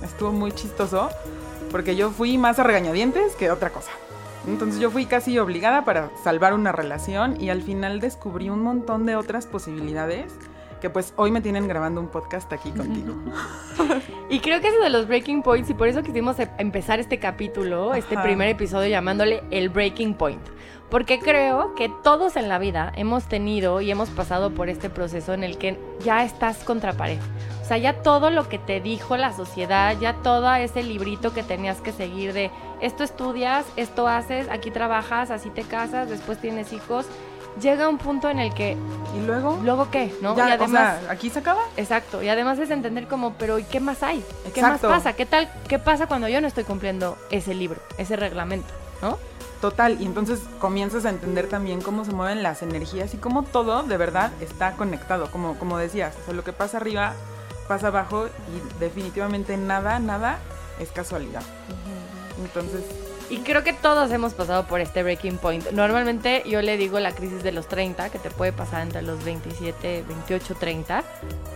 estuvo 0.03 0.31
muy 0.31 0.51
chistoso 0.51 1.09
porque 1.71 1.95
yo 1.95 2.11
fui 2.11 2.37
más 2.37 2.59
a 2.59 2.63
regañadientes 2.63 3.35
que 3.35 3.51
otra 3.51 3.69
cosa. 3.69 3.91
Entonces 4.47 4.79
yo 4.79 4.89
fui 4.89 5.05
casi 5.05 5.37
obligada 5.39 5.83
para 5.83 6.09
salvar 6.23 6.53
una 6.53 6.71
relación 6.71 7.39
y 7.41 7.49
al 7.49 7.61
final 7.61 7.99
descubrí 7.99 8.49
un 8.49 8.61
montón 8.61 9.05
de 9.05 9.17
otras 9.17 9.45
posibilidades 9.45 10.31
que 10.79 10.89
pues 10.89 11.13
hoy 11.17 11.31
me 11.31 11.41
tienen 11.41 11.67
grabando 11.67 11.99
un 11.99 12.07
podcast 12.07 12.51
aquí 12.53 12.71
contigo. 12.71 13.15
y 14.29 14.39
creo 14.39 14.61
que 14.61 14.67
es 14.67 14.79
de 14.81 14.89
los 14.89 15.07
breaking 15.07 15.43
points 15.43 15.69
y 15.69 15.73
por 15.73 15.89
eso 15.89 16.03
quisimos 16.03 16.39
em-, 16.39 16.49
empezar 16.59 16.99
este 16.99 17.19
capítulo, 17.19 17.93
este 17.95 18.17
primer 18.17 18.47
episodio 18.47 18.87
llamándole 18.87 19.43
el 19.51 19.69
breaking 19.69 20.13
point 20.13 20.41
porque 20.89 21.19
creo 21.19 21.75
que 21.75 21.89
todos 21.89 22.35
en 22.35 22.47
la 22.47 22.59
vida 22.59 22.91
hemos 22.95 23.25
tenido 23.25 23.81
y 23.81 23.91
hemos 23.91 24.09
pasado 24.09 24.51
por 24.51 24.69
este 24.69 24.89
proceso 24.89 25.33
en 25.33 25.43
el 25.43 25.57
que 25.57 25.79
ya 26.03 26.23
estás 26.23 26.59
contra 26.59 26.93
pared. 26.93 27.19
O 27.61 27.65
sea, 27.65 27.77
ya 27.77 28.01
todo 28.01 28.29
lo 28.29 28.47
que 28.47 28.59
te 28.59 28.79
dijo 28.79 29.17
la 29.17 29.33
sociedad, 29.33 29.97
ya 29.99 30.13
todo 30.13 30.53
ese 30.55 30.83
librito 30.83 31.33
que 31.33 31.43
tenías 31.43 31.81
que 31.81 31.91
seguir 31.91 32.31
de 32.31 32.49
esto 32.79 33.03
estudias, 33.03 33.65
esto 33.75 34.07
haces, 34.07 34.47
aquí 34.49 34.71
trabajas, 34.71 35.31
así 35.31 35.49
te 35.49 35.63
casas, 35.63 36.09
después 36.09 36.39
tienes 36.39 36.71
hijos, 36.71 37.07
llega 37.61 37.89
un 37.89 37.97
punto 37.97 38.29
en 38.29 38.39
el 38.39 38.53
que 38.53 38.77
¿Y 39.17 39.25
luego? 39.25 39.59
luego 39.63 39.89
qué, 39.91 40.13
¿no? 40.21 40.37
Ya, 40.37 40.47
y 40.47 40.51
además 40.51 40.99
o 40.99 41.01
sea, 41.01 41.11
¿aquí 41.11 41.29
se 41.29 41.39
acaba? 41.39 41.63
Exacto, 41.75 42.23
y 42.23 42.29
además 42.29 42.59
es 42.59 42.71
entender 42.71 43.07
como, 43.07 43.33
pero 43.33 43.59
¿y 43.59 43.63
qué 43.63 43.81
más 43.81 44.01
hay? 44.03 44.23
¿Qué 44.53 44.61
más 44.61 44.79
pasa? 44.79 45.13
¿Qué 45.13 45.25
tal 45.25 45.49
qué 45.67 45.79
pasa 45.79 46.07
cuando 46.07 46.29
yo 46.29 46.39
no 46.39 46.47
estoy 46.47 46.63
cumpliendo 46.63 47.17
ese 47.31 47.53
libro, 47.53 47.81
ese 47.97 48.15
reglamento, 48.15 48.73
¿no? 49.01 49.17
Total, 49.61 49.99
y 49.99 50.05
entonces 50.05 50.39
comienzas 50.59 51.05
a 51.05 51.09
entender 51.09 51.47
también 51.47 51.81
cómo 51.81 52.05
se 52.05 52.11
mueven 52.11 52.43
las 52.43 52.61
energías 52.61 53.13
y 53.15 53.17
cómo 53.17 53.43
todo 53.43 53.81
de 53.83 53.97
verdad 53.97 54.31
está 54.39 54.73
conectado, 54.73 55.31
como, 55.31 55.57
como 55.57 55.77
decías, 55.77 56.15
o 56.21 56.25
sea, 56.25 56.33
lo 56.35 56.43
que 56.43 56.53
pasa 56.53 56.77
arriba 56.77 57.13
pasa 57.67 57.87
abajo 57.87 58.27
y 58.27 58.79
definitivamente 58.79 59.57
nada, 59.57 59.99
nada 59.99 60.39
es 60.79 60.89
casualidad. 60.91 61.43
Entonces... 62.43 62.81
Y 63.29 63.39
creo 63.39 63.61
que 63.61 63.73
todos 63.73 64.09
hemos 64.11 64.33
pasado 64.33 64.67
por 64.67 64.79
este 64.79 65.03
breaking 65.03 65.37
point. 65.37 65.71
Normalmente 65.71 66.43
yo 66.45 66.61
le 66.61 66.77
digo 66.77 66.97
la 67.01 67.11
crisis 67.11 67.43
de 67.43 67.51
los 67.51 67.67
30, 67.67 68.09
que 68.09 68.19
te 68.19 68.29
puede 68.29 68.53
pasar 68.53 68.83
entre 68.83 69.01
los 69.01 69.21
27, 69.25 70.05
28, 70.07 70.55
30. 70.55 71.03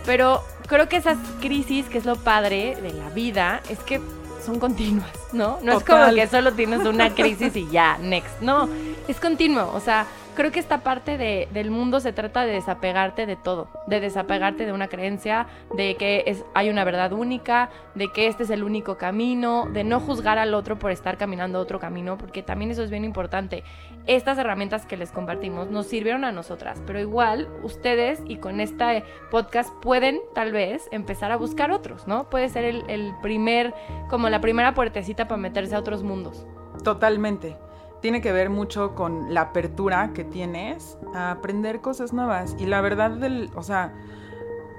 Pero 0.05 0.43
creo 0.67 0.89
que 0.89 0.97
esas 0.97 1.17
crisis, 1.39 1.85
que 1.85 1.97
es 1.97 2.03
lo 2.03 2.17
padre 2.17 2.75
de 2.81 2.91
la 2.91 3.07
vida, 3.11 3.61
es 3.69 3.79
que 3.79 4.01
son 4.41 4.59
continuas, 4.59 5.11
¿no? 5.33 5.59
No 5.63 5.77
es 5.77 5.83
como 5.83 6.13
que 6.13 6.27
solo 6.27 6.51
tienes 6.53 6.85
una 6.85 7.13
crisis 7.13 7.55
y 7.55 7.67
ya, 7.69 7.97
next. 7.99 8.41
No, 8.41 8.67
es 9.07 9.19
continuo. 9.19 9.71
O 9.73 9.79
sea, 9.79 10.05
creo 10.35 10.51
que 10.51 10.59
esta 10.59 10.79
parte 10.83 11.17
de, 11.17 11.47
del 11.53 11.71
mundo 11.71 11.99
se 11.99 12.13
trata 12.13 12.45
de 12.45 12.53
desapegarte 12.53 13.25
de 13.25 13.35
todo, 13.35 13.69
de 13.87 13.99
desapegarte 13.99 14.65
de 14.65 14.73
una 14.73 14.87
creencia, 14.87 15.47
de 15.75 15.95
que 15.95 16.23
es, 16.27 16.45
hay 16.53 16.69
una 16.69 16.83
verdad 16.83 17.13
única, 17.13 17.69
de 17.95 18.11
que 18.11 18.27
este 18.27 18.43
es 18.43 18.49
el 18.49 18.63
único 18.63 18.97
camino, 18.97 19.67
de 19.71 19.83
no 19.83 19.99
juzgar 19.99 20.37
al 20.37 20.53
otro 20.53 20.77
por 20.77 20.91
estar 20.91 21.17
caminando 21.17 21.59
otro 21.59 21.79
camino, 21.79 22.17
porque 22.17 22.43
también 22.43 22.71
eso 22.71 22.83
es 22.83 22.89
bien 22.89 23.05
importante. 23.05 23.63
Estas 24.07 24.37
herramientas 24.37 24.85
que 24.85 24.97
les 24.97 25.11
compartimos 25.11 25.69
nos 25.69 25.87
sirvieron 25.87 26.23
a 26.23 26.31
nosotras, 26.31 26.81
pero 26.85 26.99
igual 26.99 27.49
ustedes 27.63 28.21
y 28.27 28.37
con 28.37 28.59
este 28.59 29.03
podcast 29.29 29.73
pueden 29.81 30.19
tal 30.33 30.51
vez 30.51 30.87
empezar 30.91 31.31
a 31.31 31.37
buscar 31.37 31.71
otros, 31.71 32.07
¿no? 32.07 32.29
Puede 32.29 32.49
ser 32.49 32.65
el, 32.65 32.83
el 32.89 33.13
primer, 33.21 33.73
como 34.09 34.29
la 34.29 34.41
primera 34.41 34.73
puertecita 34.73 35.27
para 35.27 35.41
meterse 35.41 35.75
a 35.75 35.79
otros 35.79 36.03
mundos. 36.03 36.45
Totalmente 36.83 37.55
tiene 38.01 38.21
que 38.21 38.31
ver 38.31 38.49
mucho 38.49 38.95
con 38.95 39.33
la 39.33 39.41
apertura 39.41 40.11
que 40.13 40.23
tienes 40.23 40.97
a 41.13 41.31
aprender 41.31 41.81
cosas 41.81 42.13
nuevas. 42.13 42.55
Y 42.59 42.65
la 42.65 42.81
verdad 42.81 43.11
del, 43.11 43.51
o 43.55 43.63
sea, 43.63 43.93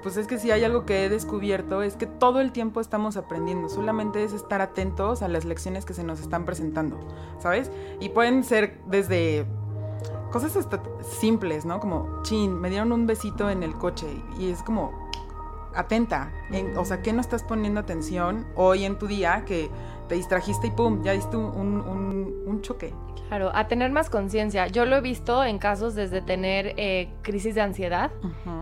pues 0.03 0.17
es 0.17 0.27
que 0.27 0.37
si 0.37 0.51
hay 0.51 0.63
algo 0.65 0.85
que 0.85 1.05
he 1.05 1.09
descubierto 1.09 1.81
es 1.81 1.95
que 1.95 2.05
todo 2.05 2.41
el 2.41 2.51
tiempo 2.51 2.81
estamos 2.81 3.15
aprendiendo, 3.15 3.69
solamente 3.69 4.23
es 4.23 4.33
estar 4.33 4.61
atentos 4.61 5.21
a 5.21 5.29
las 5.29 5.45
lecciones 5.45 5.85
que 5.85 5.93
se 5.93 6.03
nos 6.03 6.19
están 6.19 6.43
presentando, 6.43 6.99
¿sabes? 7.39 7.71
Y 8.01 8.09
pueden 8.09 8.43
ser 8.43 8.81
desde 8.85 9.45
cosas 10.31 10.57
hasta 10.57 10.81
simples, 11.01 11.63
¿no? 11.63 11.79
Como, 11.79 12.21
chin, 12.23 12.53
me 12.59 12.69
dieron 12.69 12.91
un 12.91 13.07
besito 13.07 13.49
en 13.49 13.63
el 13.63 13.73
coche 13.75 14.07
y 14.37 14.49
es 14.49 14.61
como, 14.61 15.09
atenta, 15.73 16.31
o 16.75 16.85
sea, 16.85 17.01
¿qué 17.01 17.13
no 17.13 17.21
estás 17.21 17.43
poniendo 17.43 17.79
atención 17.79 18.45
hoy 18.55 18.83
en 18.83 18.99
tu 18.99 19.07
día 19.07 19.45
que 19.45 19.69
te 20.07 20.15
distrajiste 20.15 20.67
y 20.67 20.71
pum, 20.71 21.03
ya 21.03 21.13
diste 21.13 21.37
un, 21.37 22.43
un 22.45 22.61
choque? 22.61 22.93
Claro, 23.27 23.51
a 23.53 23.67
tener 23.67 23.91
más 23.91 24.09
conciencia. 24.09 24.67
Yo 24.67 24.85
lo 24.85 24.95
he 24.95 25.01
visto 25.01 25.43
en 25.43 25.57
casos 25.57 25.95
desde 25.95 26.21
tener 26.21 26.73
eh, 26.77 27.09
crisis 27.23 27.55
de 27.55 27.61
ansiedad 27.61 28.11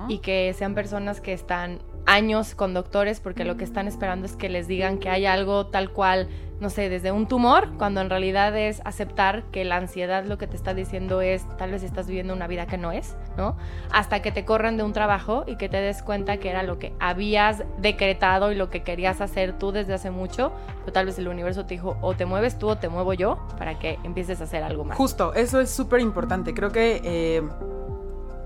y 0.08 0.20
que 0.20 0.54
sean 0.54 0.76
personas 0.76 1.20
que 1.20 1.34
están 1.34 1.80
años 2.06 2.56
con 2.56 2.74
doctores 2.74 3.20
porque 3.20 3.46
lo 3.46 3.58
que 3.58 3.64
están 3.64 3.88
esperando 3.88 4.26
es 4.26 4.36
que 4.36 4.50
les 4.50 4.68
digan 4.68 4.98
que 4.98 5.10
hay 5.10 5.26
algo 5.26 5.68
tal 5.68 5.92
cual, 5.92 6.28
no 6.60 6.70
sé, 6.70 6.90
desde 6.90 7.12
un 7.12 7.28
tumor, 7.28 7.70
cuando 7.78 8.02
en 8.02 8.10
realidad 8.10 8.56
es 8.58 8.82
aceptar 8.86 9.44
que 9.52 9.66
la 9.66 9.78
ansiedad 9.78 10.26
lo 10.26 10.38
que 10.38 10.48
te 10.48 10.56
está 10.56 10.74
diciendo 10.74 11.22
es 11.22 11.48
tal 11.58 11.72
vez 11.72 11.84
estás 11.84 12.08
viviendo 12.08 12.34
una 12.34 12.48
vida 12.48 12.68
que 12.68 12.78
no 12.78 12.92
es, 12.92 13.16
¿no? 13.38 13.56
Hasta 13.92 14.22
que 14.22 14.32
te 14.32 14.46
corran 14.46 14.78
de 14.78 14.84
un 14.84 14.94
trabajo 14.94 15.44
y 15.48 15.56
que 15.56 15.70
te 15.70 15.78
des 15.78 16.04
cuenta 16.04 16.38
que 16.38 16.50
era 16.50 16.64
lo 16.64 16.80
que 16.80 16.94
habías 17.00 17.64
decretado 17.80 18.52
y 18.52 18.56
lo 18.56 18.70
que 18.70 18.84
querías 18.84 19.22
hacer 19.22 19.58
tú 19.58 19.72
desde 19.72 19.94
hace 19.94 20.12
mucho, 20.12 20.52
pero 20.82 20.94
tal 20.94 21.06
vez 21.06 21.18
el 21.18 21.28
universo 21.28 21.66
te 21.66 21.76
dijo 21.76 21.98
o 22.02 22.14
te 22.14 22.26
mueves 22.26 22.58
tú 22.58 22.70
o 22.70 22.78
te 22.78 22.90
muevo 22.90 23.14
yo 23.14 23.40
para 23.58 23.80
que 23.80 24.00
empieces 24.04 24.42
a 24.42 24.46
hacer 24.46 24.64
algo 24.64 24.84
más. 24.84 24.98
Justo, 24.98 25.34
eso 25.34 25.60
es 25.60 25.70
súper 25.70 26.00
importante. 26.00 26.54
Creo 26.54 26.72
que 26.72 27.02
eh, 27.04 27.42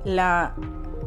la 0.04 0.54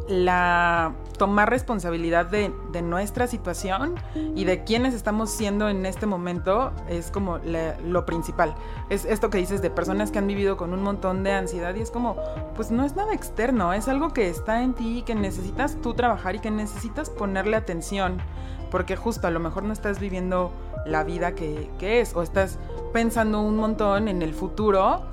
la 0.09 0.93
tomar 1.19 1.49
responsabilidad 1.49 2.25
de, 2.25 2.51
nuestra 2.81 3.27
situación 3.27 3.95
y 4.35 4.45
de 4.45 4.63
quiénes 4.63 4.93
estamos 4.93 5.29
siendo 5.29 5.69
en 5.69 5.85
este 5.85 6.05
momento 6.05 6.71
es 6.87 7.11
como 7.11 7.37
lo 7.37 8.05
principal. 8.05 8.55
Es 8.89 9.05
esto 9.05 9.29
que 9.29 9.37
dices 9.37 9.61
de 9.61 9.69
personas 9.69 10.09
que 10.09 10.17
han 10.17 10.25
vivido 10.25 10.57
con 10.57 10.73
un 10.73 10.81
montón 10.81 11.23
de 11.23 11.33
ansiedad 11.33 11.75
y 11.75 11.81
es 11.81 11.91
como, 11.91 12.15
pues 12.55 12.71
no 12.71 12.85
es 12.85 12.95
nada 12.95 13.13
externo, 13.13 13.73
es 13.73 13.87
algo 13.87 14.11
que 14.11 14.29
está 14.29 14.63
en 14.63 14.73
ti, 14.73 15.03
que 15.05 15.13
necesitas 15.13 15.77
tú 15.81 15.93
trabajar 15.93 16.35
y 16.35 16.39
que 16.39 16.49
necesitas 16.49 17.09
ponerle 17.09 17.57
atención, 17.57 18.17
porque 18.71 18.95
justo 18.95 19.27
a 19.27 19.31
lo 19.31 19.39
mejor 19.39 19.63
no 19.63 19.73
estás 19.73 19.99
viviendo 19.99 20.51
la 20.85 21.03
vida 21.03 21.35
que, 21.35 21.69
que 21.77 22.01
es 22.01 22.15
o 22.15 22.23
estás 22.23 22.57
pensando 22.93 23.41
un 23.41 23.57
montón 23.57 24.07
en 24.07 24.21
el 24.23 24.33
futuro 24.33 25.03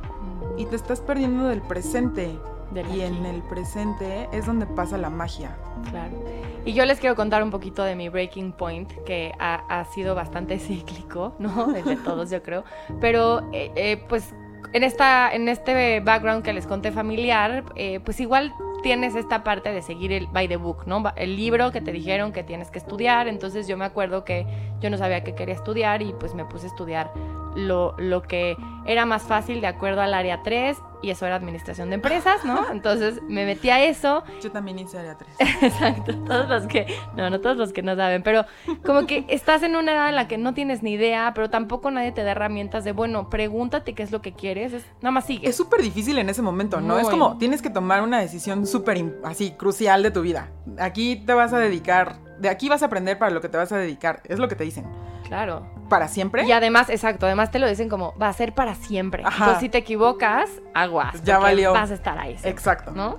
y 0.56 0.64
te 0.66 0.76
estás 0.76 1.00
perdiendo 1.00 1.48
del 1.48 1.60
presente 1.60 2.38
y 2.74 3.00
en 3.00 3.24
el 3.24 3.42
presente 3.42 4.28
es 4.32 4.46
donde 4.46 4.66
pasa 4.66 4.98
la 4.98 5.10
magia. 5.10 5.56
Claro. 5.90 6.16
Y 6.64 6.72
yo 6.72 6.84
les 6.84 6.98
quiero 6.98 7.14
contar 7.14 7.42
un 7.42 7.50
poquito 7.50 7.84
de 7.84 7.94
mi 7.94 8.08
breaking 8.08 8.52
point, 8.52 8.92
que 9.04 9.32
ha, 9.38 9.84
sido 9.94 10.14
bastante 10.14 10.58
cíclico, 10.58 11.34
¿no? 11.38 11.66
Desde 11.72 11.96
todos, 11.96 12.30
yo 12.30 12.42
creo. 12.42 12.64
Pero, 13.00 13.40
eh, 13.52 13.70
eh, 13.76 14.04
pues, 14.08 14.34
en, 14.72 14.82
esta, 14.82 15.32
en 15.32 15.48
este 15.48 16.00
background 16.00 16.42
que 16.42 16.52
les 16.52 16.66
conté 16.66 16.90
familiar, 16.90 17.64
eh, 17.76 18.00
pues 18.00 18.20
igual 18.20 18.52
tienes 18.82 19.14
esta 19.14 19.42
parte 19.42 19.72
de 19.72 19.82
seguir 19.82 20.12
el 20.12 20.26
by 20.26 20.48
the 20.48 20.56
book, 20.56 20.86
¿no? 20.86 21.02
El 21.16 21.36
libro 21.36 21.72
que 21.72 21.80
te 21.80 21.92
dijeron 21.92 22.32
que 22.32 22.42
tienes 22.42 22.70
que 22.70 22.78
estudiar. 22.78 23.28
Entonces 23.28 23.66
yo 23.66 23.76
me 23.76 23.84
acuerdo 23.84 24.24
que 24.24 24.46
yo 24.80 24.90
no 24.90 24.98
sabía 24.98 25.24
qué 25.24 25.34
quería 25.34 25.54
estudiar 25.54 26.02
y 26.02 26.12
pues 26.14 26.34
me 26.34 26.44
puse 26.44 26.66
a 26.66 26.68
estudiar 26.68 27.12
lo, 27.54 27.94
lo 27.98 28.22
que 28.22 28.56
era 28.86 29.06
más 29.06 29.22
fácil 29.22 29.60
de 29.60 29.66
acuerdo 29.66 30.02
al 30.02 30.14
área 30.14 30.42
3 30.42 30.76
y 31.02 31.10
eso 31.10 31.26
era 31.26 31.36
administración 31.36 31.90
de 31.90 31.96
empresas, 31.96 32.44
¿no? 32.44 32.68
Entonces 32.72 33.20
me 33.28 33.44
metí 33.44 33.70
a 33.70 33.84
eso. 33.84 34.24
Yo 34.42 34.50
también 34.50 34.78
hice 34.78 34.98
área 34.98 35.16
3. 35.16 35.30
Exacto, 35.62 36.16
todos 36.24 36.48
los 36.48 36.66
que, 36.66 36.86
no, 37.16 37.30
no 37.30 37.40
todos 37.40 37.56
los 37.56 37.72
que 37.72 37.82
no 37.82 37.96
saben, 37.96 38.22
pero 38.22 38.44
como 38.84 39.06
que 39.06 39.24
estás 39.28 39.62
en 39.62 39.76
una 39.76 39.92
edad 39.92 40.08
en 40.08 40.16
la 40.16 40.28
que 40.28 40.38
no 40.38 40.54
tienes 40.54 40.82
ni 40.82 40.92
idea, 40.92 41.32
pero 41.34 41.50
tampoco 41.50 41.90
nadie 41.90 42.12
te 42.12 42.22
da 42.22 42.32
herramientas 42.32 42.84
de, 42.84 42.92
bueno, 42.92 43.30
pregúntate 43.30 43.94
qué 43.94 44.02
es 44.02 44.10
lo 44.10 44.22
que 44.22 44.32
quieres, 44.32 44.72
es, 44.72 44.84
nada 45.00 45.12
más 45.12 45.26
sigue. 45.26 45.48
Es 45.48 45.56
súper 45.56 45.82
difícil 45.82 46.18
en 46.18 46.28
ese 46.28 46.42
momento, 46.42 46.80
¿no? 46.80 46.98
Es 46.98 47.08
como, 47.08 47.38
tienes 47.38 47.62
que 47.62 47.70
tomar 47.70 48.02
una 48.02 48.20
decisión 48.20 48.66
súper, 48.66 48.96
así, 49.24 49.52
crucial 49.52 50.02
de 50.02 50.10
tu 50.10 50.22
vida. 50.22 50.50
Aquí 50.78 51.16
te 51.16 51.34
vas 51.34 51.52
a 51.52 51.58
dedicar, 51.58 52.18
de 52.38 52.48
aquí 52.48 52.68
vas 52.68 52.82
a 52.82 52.86
aprender 52.86 53.18
para 53.18 53.30
lo 53.30 53.40
que 53.40 53.48
te 53.48 53.56
vas 53.56 53.72
a 53.72 53.76
dedicar, 53.76 54.22
es 54.24 54.38
lo 54.38 54.48
que 54.48 54.56
te 54.56 54.64
dicen. 54.64 54.86
Claro. 55.26 55.66
¿Para 55.88 56.08
siempre? 56.08 56.44
Y 56.44 56.52
además, 56.52 56.88
exacto, 56.88 57.26
además 57.26 57.50
te 57.50 57.58
lo 57.58 57.68
dicen 57.68 57.88
como, 57.88 58.14
va 58.20 58.28
a 58.28 58.32
ser 58.32 58.54
para 58.54 58.74
siempre. 58.74 59.22
Pues 59.22 59.58
si 59.58 59.68
te 59.68 59.78
equivocas, 59.78 60.50
aguas. 60.74 61.22
Ya 61.22 61.38
valió. 61.38 61.72
Vas 61.72 61.90
a 61.90 61.94
estar 61.94 62.18
ahí. 62.18 62.36
Exacto. 62.42 62.90
¿No? 62.92 63.18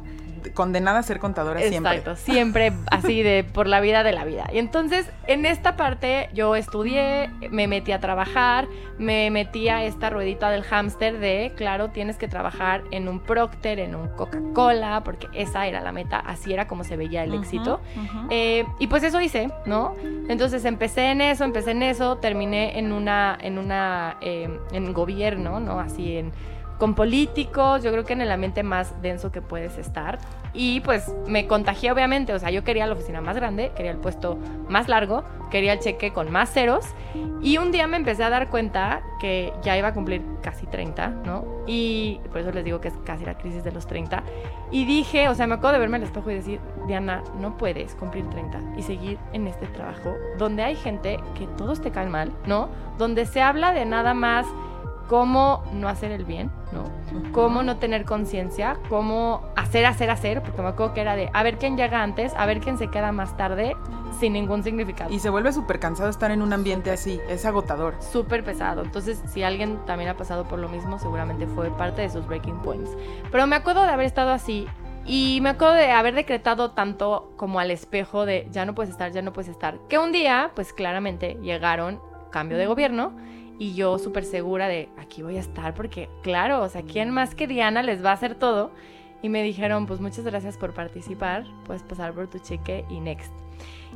Condenada 0.54 1.00
a 1.00 1.04
ser 1.04 1.20
contadora 1.20 1.60
siempre. 1.62 1.98
Exacto, 1.98 2.16
siempre 2.16 2.74
así 2.92 3.24
de 3.24 3.44
por 3.44 3.68
la 3.68 3.80
vida 3.80 4.04
de 4.04 4.12
la 4.12 4.26
vida. 4.26 4.48
Y 4.54 4.60
entonces, 4.60 5.10
en 5.28 5.46
esta 5.46 5.76
parte 5.76 6.30
yo 6.34 6.56
estudié, 6.56 7.30
me 7.50 7.68
metí 7.68 7.92
a 7.92 8.00
trabajar, 8.00 8.68
me 8.98 9.30
metí 9.30 9.70
a 9.70 9.84
esta 9.84 10.10
ruedita 10.10 10.50
del 10.50 10.64
hámster 10.64 11.20
de, 11.20 11.54
claro, 11.56 11.90
tienes 11.90 12.18
que 12.18 12.28
trabajar 12.28 12.84
en 12.92 13.08
un 13.08 13.20
Procter, 13.20 13.80
en 13.80 13.96
un 13.96 14.08
Coca-Cola, 14.10 15.02
porque 15.04 15.28
esa 15.34 15.68
era 15.68 15.82
la 15.82 15.92
meta, 15.92 16.20
así 16.20 16.54
era 16.54 16.68
como 16.68 16.84
se 16.84 16.98
veía 16.98 17.24
el 17.24 17.34
éxito. 17.34 17.82
Eh, 18.30 18.66
y 18.80 18.88
pues 18.88 19.04
eso 19.04 19.22
hice, 19.22 19.50
¿no? 19.66 19.96
Entonces 20.30 20.66
empecé 20.66 21.12
en 21.12 21.22
eso, 21.22 21.44
empecé 21.44 21.72
en 21.72 21.84
eso, 21.84 22.18
terminé 22.18 22.80
en 22.80 22.92
una, 22.92 23.38
en 23.42 23.58
una, 23.58 24.18
eh, 24.22 24.50
en 24.72 24.94
gobierno, 24.94 25.60
¿no? 25.60 25.80
Así 25.80 26.18
en 26.18 26.32
con 26.78 26.94
políticos, 26.94 27.84
yo 27.84 27.92
creo 27.92 28.06
que 28.06 28.14
en 28.14 28.22
el 28.22 28.32
ambiente 28.32 28.64
más 28.64 29.02
denso 29.02 29.32
que 29.32 29.42
puedes 29.42 29.78
estar. 29.78 30.20
Y 30.54 30.80
pues 30.82 31.14
me 31.28 31.48
contagié 31.48 31.92
obviamente, 31.92 32.34
o 32.34 32.40
sea, 32.40 32.50
yo 32.50 32.64
quería 32.64 32.88
la 32.88 32.94
oficina 32.94 33.22
más 33.22 33.36
grande, 33.36 33.72
quería 33.76 33.92
el 33.92 33.98
puesto 33.98 34.38
más 34.70 34.88
largo, 34.88 35.24
quería 35.52 35.74
el 35.74 35.80
cheque 35.80 36.14
con 36.14 36.32
más 36.32 36.52
ceros. 36.52 36.86
Y 37.42 37.58
un 37.58 37.72
día 37.72 37.88
me 37.88 37.98
empecé 37.98 38.24
a 38.24 38.30
dar 38.30 38.50
cuenta 38.50 39.02
que 39.20 39.54
ya 39.62 39.78
iba 39.78 39.90
a 39.90 39.94
cumplir 39.94 40.24
casi 40.42 40.66
30, 40.66 41.08
¿no? 41.26 41.46
Y 41.68 42.20
por 42.32 42.42
eso 42.42 42.52
les 42.52 42.64
digo 42.64 42.82
que 42.82 42.88
es 42.88 42.94
casi 43.06 43.26
la 43.26 43.38
crisis 43.38 43.64
de 43.64 43.72
los 43.72 43.86
30. 43.86 44.24
Y 44.72 44.86
dije, 44.86 45.30
o 45.30 45.36
sea, 45.36 45.48
me 45.48 45.56
acuerdo 45.56 45.74
de 45.74 45.80
verme 45.80 45.98
al 45.98 46.04
espejo 46.04 46.32
y 46.32 46.36
decir, 46.36 46.60
Diana, 46.88 47.24
no 47.40 47.58
puedes 47.58 47.96
cumplir 47.96 48.28
30 48.30 48.60
y 48.78 48.82
seguir 48.82 49.20
en 49.34 49.48
este 49.48 49.68
trabajo 49.68 50.16
donde 50.38 50.64
hay 50.64 50.76
gente 50.76 51.20
que 51.38 51.48
todos 51.58 51.82
te 51.82 51.92
caen 51.92 52.10
mal, 52.10 52.32
¿no? 52.46 52.70
Donde 52.98 53.26
se 53.26 53.42
habla 53.42 53.74
de 53.74 53.86
nada 53.86 54.14
más 54.14 54.46
cómo 55.08 55.64
no 55.74 55.88
hacer 55.88 56.12
el 56.12 56.26
bien, 56.26 56.52
¿no? 56.72 56.84
Cómo 57.32 57.64
no 57.64 57.78
tener 57.78 58.06
conciencia, 58.06 58.78
cómo 58.90 59.42
hacer, 59.56 59.86
hacer, 59.86 60.10
hacer, 60.10 60.42
porque 60.42 60.62
me 60.62 60.68
acuerdo 60.68 60.94
que 60.94 61.02
era 61.02 61.16
de 61.16 61.30
a 61.34 61.44
ver 61.44 61.58
quién 61.58 61.78
llega 61.78 62.04
antes, 62.04 62.34
a 62.36 62.46
ver 62.46 62.60
quién 62.60 62.78
se 62.78 62.90
queda 62.90 63.12
más 63.12 63.36
tarde, 63.38 63.76
sin 64.20 64.34
ningún 64.34 64.64
significado. 64.64 65.14
Y 65.14 65.20
se 65.20 65.30
vuelve 65.30 65.54
súper 65.54 65.80
cansado 65.80 66.10
estar 66.10 66.32
en 66.32 66.42
un 66.42 66.54
ambiente 66.54 66.92
así, 66.92 67.20
es 67.30 67.46
agotador. 67.46 67.96
Súper 68.00 68.44
pesado. 68.44 68.84
Entonces, 68.84 69.22
si 69.28 69.44
alguien 69.44 69.80
también 69.86 70.10
ha 70.10 70.18
pasado 70.18 70.44
por 70.46 70.60
lo 70.60 70.70
mismo, 70.70 71.00
seguramente 71.00 71.48
fue 71.48 71.70
parte 71.72 72.02
de 72.02 72.10
sus 72.10 72.28
breaking 72.28 72.62
points. 72.62 72.92
Pero 73.32 73.48
me 73.48 73.56
acuerdo 73.56 73.84
de 73.84 73.90
haber 73.90 74.06
estado 74.06 74.32
así 74.32 74.68
y 75.06 75.40
me 75.42 75.50
acuerdo 75.50 75.76
de 75.76 75.92
haber 75.92 76.16
decretado 76.16 76.72
tanto 76.72 77.32
como 77.38 77.60
al 77.60 77.72
espejo 77.72 78.26
de 78.26 78.48
ya 78.52 78.66
no 78.66 78.76
puedes 78.76 78.92
estar, 78.92 79.12
ya 79.12 79.22
no 79.22 79.32
puedes 79.32 79.50
estar. 79.50 79.80
Que 79.88 79.98
un 79.98 80.12
día, 80.12 80.52
pues 80.54 80.74
claramente 80.74 81.38
llegaron 81.42 82.02
cambio 82.30 82.58
de 82.58 82.68
gobierno 82.68 83.16
y 83.60 83.74
yo 83.74 83.98
súper 83.98 84.24
segura 84.24 84.68
de 84.68 84.90
aquí 84.98 85.24
voy 85.24 85.38
a 85.38 85.40
estar 85.40 85.74
porque, 85.74 86.10
claro, 86.22 86.62
o 86.62 86.70
sea, 86.70 86.84
¿quién 86.84 87.10
más 87.12 87.36
que 87.36 87.48
Diana 87.48 87.82
les 87.82 88.04
va 88.04 88.12
a 88.12 88.14
hacer 88.14 88.36
todo? 88.36 88.72
Y 89.22 89.30
me 89.30 89.42
dijeron, 89.42 89.88
pues 89.88 90.00
muchas 90.00 90.26
gracias 90.26 90.58
por 90.58 90.74
participar, 90.74 91.46
puedes 91.66 91.84
pasar 91.84 92.14
por 92.14 92.28
tu 92.28 92.40
cheque 92.40 92.86
y 92.90 93.00
next. 93.00 93.47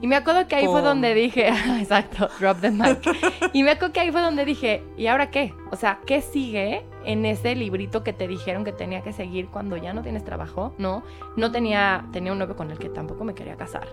Y 0.02 0.08
me 0.08 0.16
acuerdo 0.16 0.48
que 0.48 0.56
ahí 0.56 0.66
fue 0.66 0.82
donde 0.82 1.14
dije, 1.14 1.48
exacto, 1.80 2.28
drop 2.40 2.60
the 2.60 2.72
mic. 2.72 3.00
y 3.54 3.62
me 3.62 3.72
acuerdo 3.72 3.94
que 3.94 4.00
ahí 4.00 4.12
fue 4.12 4.22
donde 4.22 4.46
dije, 4.46 4.84
¿y 4.98 5.06
ahora 5.08 5.30
qué? 5.30 5.54
O 5.72 5.76
sea, 5.76 6.00
¿qué 6.08 6.22
sigue 6.22 6.84
en 7.06 7.26
ese 7.26 7.56
librito 7.56 8.04
que 8.04 8.12
te 8.12 8.28
dijeron 8.28 8.64
que 8.64 8.72
tenía 8.72 9.02
que 9.02 9.14
seguir 9.14 9.48
cuando 9.48 9.78
ya 9.78 9.94
no 9.94 10.02
tienes 10.02 10.24
trabajo? 10.24 10.74
No, 10.80 11.04
no 11.36 11.52
tenía, 11.52 12.06
tenía 12.12 12.32
un 12.32 12.40
novio 12.40 12.56
con 12.56 12.72
el 12.72 12.80
que 12.80 12.90
tampoco 12.90 13.24
me 13.24 13.36
quería 13.36 13.58
casar. 13.58 13.88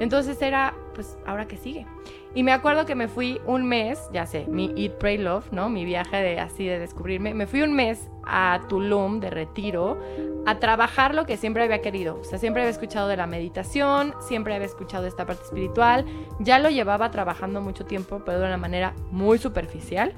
Entonces 0.00 0.42
era, 0.42 0.74
pues, 0.94 1.16
¿ahora 1.26 1.46
qué 1.46 1.56
sigue? 1.56 1.86
Y 2.34 2.42
me 2.42 2.52
acuerdo 2.52 2.86
que 2.86 2.94
me 2.94 3.08
fui 3.08 3.40
un 3.46 3.66
mes, 3.66 4.00
ya 4.12 4.26
sé, 4.26 4.46
mi 4.48 4.72
Eat, 4.76 4.94
Pray, 4.94 5.18
Love, 5.18 5.52
¿no? 5.52 5.68
Mi 5.68 5.84
viaje 5.84 6.16
de 6.16 6.40
así 6.40 6.66
de 6.66 6.78
descubrirme. 6.78 7.34
Me 7.34 7.46
fui 7.46 7.62
un 7.62 7.74
mes 7.74 8.08
a 8.24 8.60
Tulum 8.68 9.20
de 9.20 9.30
retiro 9.30 9.98
a 10.46 10.58
trabajar 10.58 11.14
lo 11.14 11.26
que 11.26 11.36
siempre 11.36 11.62
había 11.62 11.82
querido. 11.82 12.18
O 12.20 12.24
sea, 12.24 12.38
siempre 12.38 12.62
había 12.62 12.70
escuchado 12.70 13.08
de 13.08 13.16
la 13.16 13.26
meditación, 13.26 14.14
siempre 14.20 14.54
había 14.54 14.66
escuchado 14.66 15.02
de 15.02 15.08
esta 15.12 15.26
parte 15.26 15.44
espiritual. 15.44 16.04
Ya 16.40 16.58
lo 16.58 16.70
llevaba 16.70 17.10
trabajando 17.10 17.60
mucho 17.60 17.84
tiempo, 17.84 18.22
pero 18.24 18.40
de 18.40 18.46
una 18.46 18.56
manera 18.56 18.94
muy 19.10 19.38
superficial. 19.38 20.14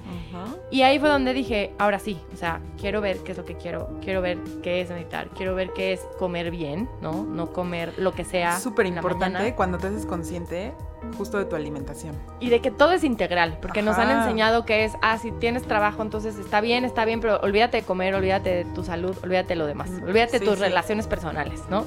Y 0.70 0.82
ahí 0.82 0.98
fue 0.98 1.08
donde 1.08 1.32
dije, 1.32 1.74
ahora 1.78 1.98
sí, 1.98 2.18
o 2.32 2.36
sea, 2.36 2.60
quiero 2.80 3.00
ver 3.00 3.18
qué 3.18 3.32
es 3.32 3.38
lo 3.38 3.44
que 3.44 3.56
quiero. 3.56 3.88
Quiero 4.02 4.20
ver 4.22 4.38
qué 4.62 4.80
es 4.80 4.90
meditar. 4.90 5.28
Quiero 5.30 5.54
ver 5.54 5.70
qué 5.72 5.92
es 5.92 6.00
comer 6.18 6.50
bien, 6.50 6.88
¿no? 7.00 7.24
No 7.24 7.52
comer 7.52 7.92
lo 7.98 8.12
que 8.12 8.24
sea. 8.24 8.58
Súper 8.58 8.86
importante 8.86 9.54
cuando 9.54 9.78
te 9.78 9.88
haces 9.88 10.06
consciente 10.06 10.72
justo 11.16 11.38
de 11.38 11.44
tu 11.44 11.56
alimentación. 11.56 12.14
Y 12.40 12.50
de 12.50 12.60
que 12.60 12.70
todo 12.70 12.92
es 12.92 13.04
integral, 13.04 13.58
porque 13.60 13.82
nos 13.82 13.98
han 13.98 14.10
enseñado 14.10 14.64
que 14.64 14.84
es, 14.84 14.92
ah, 15.02 15.18
si 15.18 15.32
tienes 15.32 15.62
trabajo, 15.64 16.02
entonces 16.02 16.36
está 16.38 16.60
bien, 16.60 16.84
está 16.84 17.04
bien, 17.04 17.20
pero 17.20 17.38
olvídate 17.40 17.78
de 17.78 17.82
comer, 17.84 18.14
olvídate 18.14 18.50
de 18.50 18.64
tu 18.64 18.82
salud, 18.82 19.16
olvídate 19.22 19.48
de 19.48 19.56
lo 19.56 19.66
demás, 19.66 19.90
olvídate 20.02 20.38
de 20.38 20.46
tus 20.46 20.58
relaciones 20.58 21.06
personales, 21.06 21.62
¿no? 21.70 21.84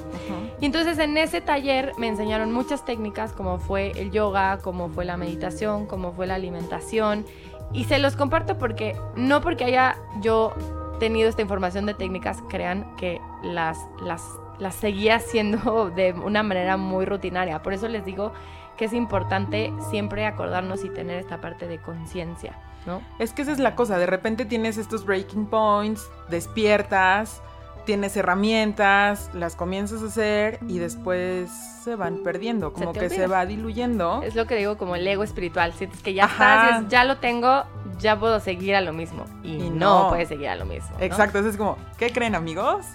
Y 0.60 0.66
entonces 0.66 0.98
en 0.98 1.16
ese 1.16 1.40
taller 1.40 1.92
me 1.98 2.08
enseñaron 2.08 2.52
muchas 2.52 2.84
técnicas, 2.84 3.32
como 3.32 3.58
fue 3.58 3.92
el 3.96 4.10
yoga, 4.10 4.58
como 4.58 4.88
fue 4.88 5.04
la 5.04 5.16
meditación, 5.16 5.86
como 5.86 6.12
fue 6.12 6.26
la 6.26 6.34
alimentación, 6.34 7.24
y 7.72 7.84
se 7.84 7.98
los 7.98 8.16
comparto 8.16 8.58
porque, 8.58 8.96
no 9.14 9.40
porque 9.40 9.64
haya 9.64 9.96
yo 10.20 10.54
tenido 10.98 11.28
esta 11.28 11.42
información 11.42 11.86
de 11.86 11.94
técnicas, 11.94 12.42
crean 12.48 12.96
que 12.96 13.20
las, 13.42 13.78
las, 14.02 14.22
las 14.58 14.74
seguía 14.74 15.16
haciendo 15.16 15.90
de 15.94 16.12
una 16.12 16.42
manera 16.42 16.76
muy 16.76 17.04
rutinaria. 17.04 17.62
Por 17.62 17.72
eso 17.72 17.88
les 17.88 18.04
digo 18.04 18.32
que 18.78 18.86
es 18.86 18.92
importante 18.92 19.72
siempre 19.90 20.24
acordarnos 20.24 20.84
y 20.84 20.88
tener 20.88 21.18
esta 21.18 21.40
parte 21.40 21.66
de 21.66 21.78
conciencia, 21.78 22.52
¿no? 22.86 23.02
Es 23.18 23.32
que 23.32 23.42
esa 23.42 23.52
es 23.52 23.58
la 23.58 23.74
cosa, 23.74 23.98
de 23.98 24.06
repente 24.06 24.44
tienes 24.44 24.78
estos 24.78 25.04
breaking 25.04 25.46
points, 25.46 26.08
despiertas, 26.30 27.42
tienes 27.84 28.16
herramientas, 28.16 29.30
las 29.32 29.56
comienzas 29.56 30.02
a 30.02 30.06
hacer 30.06 30.60
y 30.68 30.78
después 30.78 31.50
se 31.82 31.96
van 31.96 32.22
perdiendo, 32.22 32.72
como 32.72 32.92
que 32.92 33.08
se 33.08 33.26
va 33.26 33.46
diluyendo. 33.46 34.22
Es 34.22 34.34
lo 34.34 34.46
que 34.46 34.56
digo 34.56 34.76
como 34.76 34.94
el 34.94 35.06
ego 35.06 35.24
espiritual, 35.24 35.72
sientes 35.72 36.02
que 36.02 36.14
ya 36.14 36.26
está, 36.26 36.84
ya 36.88 37.04
lo 37.04 37.16
tengo, 37.16 37.64
ya 37.98 38.18
puedo 38.18 38.40
seguir 38.40 38.76
a 38.76 38.80
lo 38.80 38.92
mismo 38.92 39.24
y, 39.42 39.70
no, 39.70 40.10
puedes 40.10 40.28
seguir 40.28 40.48
a 40.48 40.56
lo 40.56 40.66
mismo. 40.66 40.90
Exacto, 41.00 41.38
es 41.38 41.56
como, 41.56 41.78
¿qué 41.96 42.12
creen 42.12 42.34
amigos? 42.34 42.86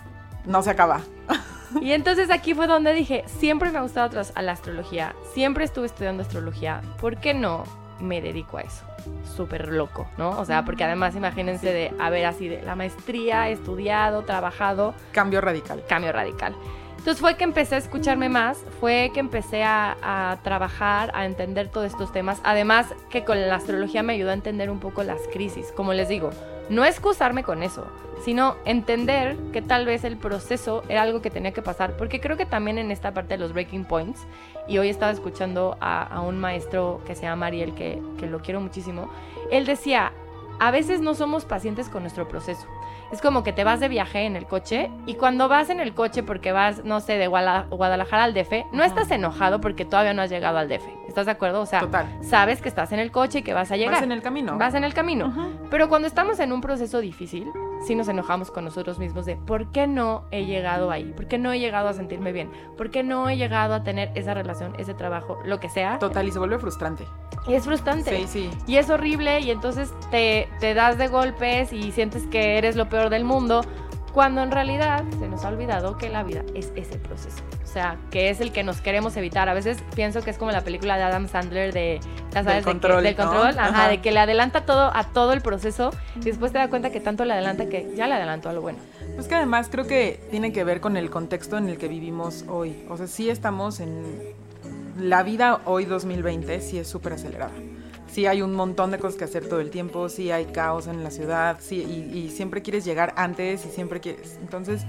No 0.46 0.62
se 0.62 0.70
acaba. 0.70 1.02
Y 1.82 1.92
entonces 1.92 2.30
aquí 2.30 2.54
fue 2.54 2.68
donde 2.68 2.94
dije, 2.94 3.24
siempre 3.28 3.72
me 3.72 3.80
ha 3.80 3.82
gustado 3.82 4.22
a 4.36 4.42
la 4.42 4.52
astrología, 4.52 5.16
siempre 5.34 5.66
estuve 5.66 5.86
estudiando 5.86 6.24
astrología, 6.24 6.82
¿por 7.00 7.18
qué 7.18 7.34
no 7.34 7.64
me 8.00 8.22
dedico 8.22 8.58
a 8.58 8.62
eso? 8.62 8.86
Súper 9.36 9.70
loco, 9.70 10.08
¿no? 10.18 10.40
O 10.40 10.46
sea, 10.46 10.66
porque 10.66 10.84
además 10.84 11.16
imagínense 11.16 11.72
de 11.72 11.92
haber 12.00 12.26
así 12.26 12.48
de 12.48 12.62
la 12.62 12.76
maestría, 12.76 13.50
estudiado, 13.50 14.24
trabajado. 14.24 14.94
Cambio 15.12 15.42
radical. 15.42 15.84
Cambio 15.88 16.12
radical. 16.12 16.56
Entonces 16.98 17.20
fue 17.20 17.36
que 17.36 17.44
empecé 17.44 17.76
a 17.76 17.80
escucharme 17.80 18.30
más, 18.30 18.58
fue 18.80 19.12
que 19.14 19.20
empecé 19.20 19.64
a, 19.64 19.98
a, 20.02 20.38
trabajar, 20.42 21.12
a 21.14 21.26
entender 21.26 21.68
todos 21.68 21.88
estos 21.88 22.14
temas. 22.14 22.40
Además 22.46 22.94
que 23.10 23.26
con 23.26 23.42
la 23.42 23.56
astrología 23.56 24.04
me 24.04 24.14
ayudó 24.14 24.30
a 24.30 24.34
entender 24.34 24.70
un 24.70 24.80
poco 24.80 25.04
las 25.04 25.20
crisis. 25.34 25.74
Como 25.76 25.94
les 25.94 26.08
digo, 26.08 26.30
no 26.70 26.86
excusarme 26.86 27.44
con 27.44 27.64
eso, 27.64 27.88
sino 28.24 28.56
entender 28.66 29.38
que 29.52 29.62
tal 29.62 29.86
vez 29.86 30.04
el 30.04 30.18
proceso 30.18 30.84
era 30.88 31.02
algo 31.02 31.22
que 31.22 31.30
tenía 31.30 31.52
que 31.52 31.62
pasar, 31.62 31.98
porque 31.98 32.22
creo 32.22 32.38
que 32.38 32.46
también 32.46 32.78
en 32.78 32.92
esta 32.92 33.14
parte 33.14 33.36
de 33.36 33.40
los 33.40 33.54
breaking 33.54 33.86
points, 33.86 34.26
y 34.68 34.78
hoy 34.78 34.90
estaba 34.90 35.12
escuchando 35.12 35.78
a, 35.82 36.22
un 36.22 36.40
maestro 36.40 37.02
que 37.06 37.16
se 37.16 37.24
llama 37.24 37.48
Ariel, 37.48 37.76
que, 37.76 38.02
que 38.18 38.28
lo 38.28 38.40
quiero 38.40 38.62
muchísimo, 38.62 39.10
él 39.52 39.66
decía, 39.66 40.14
a 40.60 40.72
veces 40.72 41.02
no 41.02 41.16
somos 41.16 41.46
pacientes 41.46 41.90
con 41.90 42.04
nuestro 42.04 42.28
proceso. 42.28 42.68
Es 43.14 43.22
como 43.22 43.44
que 43.44 43.54
te 43.54 43.64
vas 43.64 43.80
de 43.80 43.90
viaje 43.90 44.26
en 44.26 44.36
el 44.36 44.48
coche 44.48 44.90
y 45.06 45.14
cuando 45.14 45.48
vas 45.48 45.70
en 45.70 45.80
el 45.80 45.94
coche 45.94 46.24
porque 46.24 46.52
vas, 46.52 46.84
no 46.84 47.00
sé, 47.00 47.20
de 47.20 47.28
Guadalajara 47.28 48.24
al 48.24 48.34
DF, 48.34 48.66
no 48.72 48.84
estás 48.84 49.12
enojado 49.12 49.62
porque 49.62 49.86
todavía 49.86 50.16
no 50.16 50.24
has 50.24 50.32
llegado 50.32 50.58
al 50.58 50.68
DF. 50.68 50.88
¿Estás 51.08 51.28
de 51.28 51.32
acuerdo? 51.34 51.62
O 51.62 51.68
sea, 51.68 51.88
sabes 52.24 52.60
que 52.60 52.70
estás 52.70 52.92
en 52.92 52.98
el 52.98 53.12
coche 53.12 53.40
y 53.40 53.42
que 53.44 53.54
vas 53.54 53.72
a 53.72 53.78
llegar. 53.78 53.94
Vas 53.94 54.02
en 54.02 54.12
el 54.12 54.24
camino. 54.24 54.58
Vas 54.58 54.74
en 54.74 54.84
el 54.84 54.96
camino. 54.96 55.32
Pero 55.70 55.90
cuando 55.90 56.08
estamos 56.08 56.40
en 56.40 56.52
un 56.52 56.62
proceso 56.62 57.02
difícil, 57.02 57.52
sí 57.86 57.94
nos 57.94 58.08
enojamos 58.08 58.50
con 58.50 58.66
nosotros 58.66 58.98
mismos 58.98 59.28
de 59.28 59.36
¿por 59.36 59.72
qué 59.72 59.86
no 59.86 60.24
he 60.32 60.46
llegado 60.46 60.90
ahí? 60.90 61.14
¿Por 61.16 61.28
qué 61.28 61.38
no 61.38 61.52
he 61.52 61.60
llegado 61.60 61.90
a 61.90 61.94
sentirme 61.94 62.32
bien? 62.32 62.50
¿Por 62.76 62.90
qué 62.90 63.04
no 63.04 63.30
he 63.30 63.38
llegado 63.38 63.76
a 63.76 63.84
tener 63.84 64.10
esa 64.16 64.34
relación, 64.34 64.74
ese 64.80 64.96
trabajo, 64.96 65.38
lo 65.46 65.60
que 65.60 65.70
sea? 65.70 66.00
Total, 66.00 66.28
y 66.28 66.32
se 66.32 66.40
vuelve 66.40 66.58
frustrante. 66.58 67.06
Y 67.48 67.56
es 67.56 67.66
frustrante. 67.66 68.26
Sí, 68.26 68.28
sí. 68.28 68.50
Y 68.68 68.78
es 68.78 68.90
horrible 68.90 69.40
y 69.42 69.52
entonces 69.52 69.94
te, 70.12 70.48
te 70.60 70.74
das 70.74 70.98
de 70.98 71.08
golpes 71.08 71.74
y 71.74 71.92
sientes 71.92 72.26
que 72.28 72.58
eres 72.58 72.76
lo 72.76 72.88
peor 72.88 73.10
del 73.10 73.26
mundo, 73.26 73.64
cuando 74.14 74.44
en 74.44 74.52
realidad 74.52 75.04
se 75.20 75.28
nos 75.28 75.44
ha 75.44 75.50
olvidado 75.50 75.98
que 75.98 76.08
la 76.08 76.24
vida 76.24 76.44
es 76.54 76.72
ese 76.76 76.98
proceso. 77.00 77.44
O 77.64 77.68
sea, 77.68 77.98
que 78.12 78.30
es 78.30 78.40
el 78.40 78.52
que 78.52 78.64
nos 78.64 78.80
queremos 78.80 79.18
evitar. 79.18 79.50
A 79.50 79.56
veces 79.56 79.84
pienso 79.96 80.22
que 80.22 80.30
es 80.30 80.38
como 80.38 80.52
la 80.52 80.62
película 80.62 80.96
de 80.96 81.04
Adam 81.04 81.28
Sandler 81.28 81.74
de, 81.74 82.00
¿sabes? 82.32 82.54
Del 82.54 82.64
control, 82.64 83.04
del 83.04 83.16
control 83.16 83.58
ajá, 83.58 83.90
de 83.90 84.00
que 84.00 84.12
le 84.12 84.20
adelanta 84.20 84.66
todo 84.66 84.96
a 84.96 85.06
todo 85.06 85.34
el 85.34 85.42
proceso 85.42 85.90
y 86.16 86.26
después 86.26 86.52
te 86.52 86.60
da 86.60 86.70
cuenta 86.70 86.92
que 86.92 87.00
tanto 87.00 87.26
le 87.26 87.34
adelanta 87.34 87.68
que 87.68 87.92
ya 87.96 88.08
le 88.08 88.14
adelantó 88.14 88.50
a 88.50 88.54
lo 88.54 88.62
bueno. 88.62 88.78
Pues 89.16 89.28
que 89.28 89.34
además 89.34 89.70
creo 89.72 89.88
que 89.88 90.20
tiene 90.30 90.54
que 90.54 90.64
ver 90.64 90.80
con 90.80 90.96
el 90.96 91.10
contexto 91.10 91.58
en 91.58 91.68
el 91.68 91.80
que 91.80 91.88
vivimos 91.88 92.46
hoy. 92.48 92.86
O 92.90 92.98
sea, 92.98 93.08
sí 93.08 93.32
estamos 93.32 93.80
en... 93.80 94.04
La 94.98 95.24
vida 95.24 95.62
hoy 95.66 95.86
2020 95.86 96.62
sí 96.62 96.78
es 96.78 96.88
súper 96.88 97.14
acelerada 97.14 97.52
sí 98.14 98.28
hay 98.28 98.44
un 98.44 98.54
montón 98.54 98.92
de 98.92 99.00
cosas 99.00 99.18
que 99.18 99.24
hacer 99.24 99.50
todo 99.50 99.60
el 99.60 99.72
tiempo, 99.72 100.08
sí 100.08 100.30
hay 100.30 100.46
caos 100.46 100.86
en 100.86 101.04
la 101.04 101.10
ciudad, 101.10 101.58
sí, 101.60 101.82
y, 101.82 102.30
siempre 102.30 102.62
quieres 102.62 102.86
llegar 102.86 103.14
antes 103.18 103.66
y 103.66 103.70
siempre 103.70 104.00
quieres. 104.00 104.38
Entonces, 104.40 104.86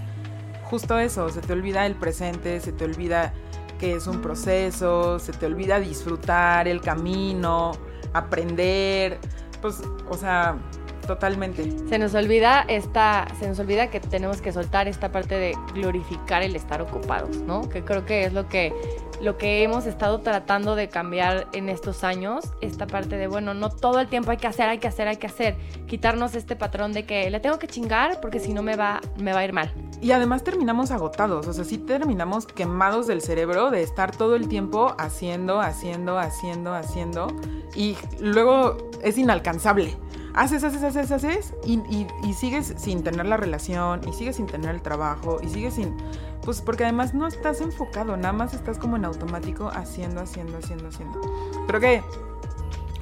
justo 0.65 0.99
eso, 0.99 1.31
se 1.31 1.41
te 1.41 1.53
olvida 1.55 1.87
el 1.87 1.95
presente, 1.95 2.61
se 2.61 2.73
te 2.73 2.85
olvida 2.85 3.33
que 3.79 3.95
es 3.95 4.07
un 4.07 4.21
proceso, 4.21 5.19
se 5.19 5.33
te 5.33 5.47
olvida 5.47 5.81
disfrutar 5.81 6.69
el 6.69 6.83
camino, 6.83 7.73
aprender, 8.13 9.19
pues, 9.63 9.83
o 10.09 10.17
sea, 10.17 10.59
totalmente. 11.07 11.65
Se 11.89 11.99
nos 11.99 12.15
olvida 12.15 12.65
esta, 12.69 13.27
se 13.39 13.49
nos 13.49 13.59
olvida 13.59 13.89
que 13.89 14.01
tenemos 14.01 14.43
que 14.43 14.53
soltar 14.53 14.87
esta 14.87 15.11
parte 15.13 15.37
de 15.37 15.55
glorificar 15.75 16.43
el 16.43 16.57
estar 16.57 16.83
ocupados, 16.83 17.39
¿no? 17.39 17.69
Que 17.69 17.85
creo 17.85 18.05
que 18.05 18.25
es 18.25 18.33
lo 18.33 18.49
que 18.49 18.73
lo 19.21 19.37
que 19.37 19.63
hemos 19.63 19.87
estado 19.87 20.21
tratando 20.21 20.75
de 20.75 20.89
cambiar 20.89 21.49
en 21.53 21.69
estos 21.69 22.05
años, 22.05 22.45
esta 22.61 22.87
parte 22.87 23.17
de, 23.17 23.27
bueno, 23.27 23.55
no 23.55 23.71
todo 23.71 24.01
el 24.01 24.09
tiempo 24.09 24.31
hay 24.31 24.37
que 24.37 24.47
hacer, 24.47 24.69
hay 24.69 24.79
que 24.79 24.89
hacer, 24.89 25.09
hay 25.09 25.17
que 25.17 25.27
hacer, 25.27 25.57
quitarnos 25.87 26.35
este 26.35 26.57
patrón 26.57 26.93
de 26.93 27.05
que 27.05 27.31
le 27.31 27.41
tengo 27.41 27.59
que 27.59 27.67
chingar 27.67 28.21
porque 28.21 28.41
si 28.41 28.53
no 28.53 28.63
me 28.63 28.77
va, 28.77 29.01
me 29.19 29.33
va 29.33 29.41
a 29.41 29.45
ir 29.45 29.53
mal. 29.53 29.73
Y 30.01 30.13
además 30.13 30.45
terminamos 30.45 30.91
agotados, 30.91 31.47
o 31.47 31.53
sea, 31.53 31.65
sí 31.65 31.79
terminamos 31.79 32.47
quemados 32.47 33.07
del 33.07 33.21
cerebro 33.23 33.71
de 33.71 33.83
estar 33.83 34.15
todo 34.15 34.37
el 34.37 34.49
tiempo 34.49 34.95
haciendo, 34.99 35.61
haciendo, 35.61 36.19
haciendo, 36.19 36.75
haciendo, 36.75 37.29
y 37.75 37.97
luego 38.21 38.77
es 39.03 39.19
inalcanzable 39.19 39.97
haces, 40.35 40.65
haces, 40.65 40.83
haces, 40.83 41.11
haces 41.11 41.55
y, 41.65 41.81
y, 42.23 42.35
sigues 42.35 42.75
sin 42.77 43.03
tener 43.03 43.27
la 43.27 43.37
relación 43.37 44.01
y 44.09 44.13
sigues 44.13 44.37
sin 44.37 44.47
tener 44.47 44.75
el 44.75 44.83
trabajo 44.83 45.39
y 45.43 45.49
sigues 45.49 45.75
sin... 45.75 45.97
Pues 46.43 46.61
porque 46.61 46.85
además 46.85 47.15
no 47.15 47.27
estás 47.27 47.61
enfocado, 47.61 48.17
nada 48.17 48.33
más 48.33 48.53
estás 48.53 48.79
como 48.79 48.97
en 48.97 49.07
automático 49.07 49.71
haciendo, 49.73 50.21
haciendo, 50.21 50.59
haciendo, 50.59 50.89
haciendo. 50.89 51.21
Creo 51.67 51.81
que 51.81 52.03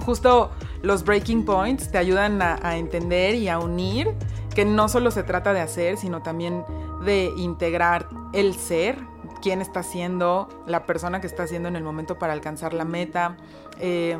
justo 0.04 0.50
los 0.82 1.04
breaking 1.04 1.44
points 1.44 1.90
te 1.90 1.98
ayudan 1.98 2.40
a, 2.42 2.76
entender 2.76 3.34
y 3.34 3.48
a 3.48 3.58
unir 3.58 4.14
que 4.54 4.64
no 4.64 4.88
solo 4.88 5.10
se 5.10 5.22
trata 5.22 5.52
de 5.52 5.60
hacer, 5.60 5.96
sino 5.96 6.22
también 6.22 6.64
de 7.04 7.32
integrar 7.36 8.08
el 8.32 8.54
ser, 8.54 8.98
quién 9.40 9.60
está 9.60 9.82
siendo, 9.82 10.48
la 10.66 10.86
persona 10.86 11.20
que 11.20 11.26
está 11.26 11.46
siendo 11.46 11.68
en 11.68 11.76
el 11.76 11.82
momento 11.82 12.18
para 12.18 12.32
alcanzar 12.34 12.74
la 12.74 12.84
meta, 12.84 13.36
eh, 13.80 14.18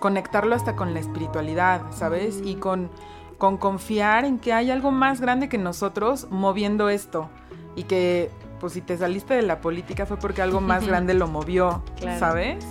conectarlo 0.00 0.54
hasta 0.54 0.76
con 0.76 0.94
la 0.94 1.00
espiritualidad, 1.00 1.82
¿sabes? 1.92 2.40
Y 2.44 2.56
con, 2.56 2.90
con 3.38 3.56
confiar 3.56 4.24
en 4.24 4.38
que 4.38 4.52
hay 4.52 4.70
algo 4.70 4.90
más 4.90 5.20
grande 5.20 5.48
que 5.48 5.58
nosotros 5.58 6.26
moviendo 6.30 6.88
esto 6.88 7.28
y 7.76 7.84
que 7.84 8.30
pues 8.60 8.74
si 8.74 8.80
te 8.80 8.96
saliste 8.96 9.34
de 9.34 9.42
la 9.42 9.60
política 9.60 10.06
fue 10.06 10.16
porque 10.16 10.40
algo 10.40 10.60
más 10.60 10.86
grande 10.86 11.14
lo 11.14 11.26
movió, 11.26 11.82
¿sabes? 12.18 12.64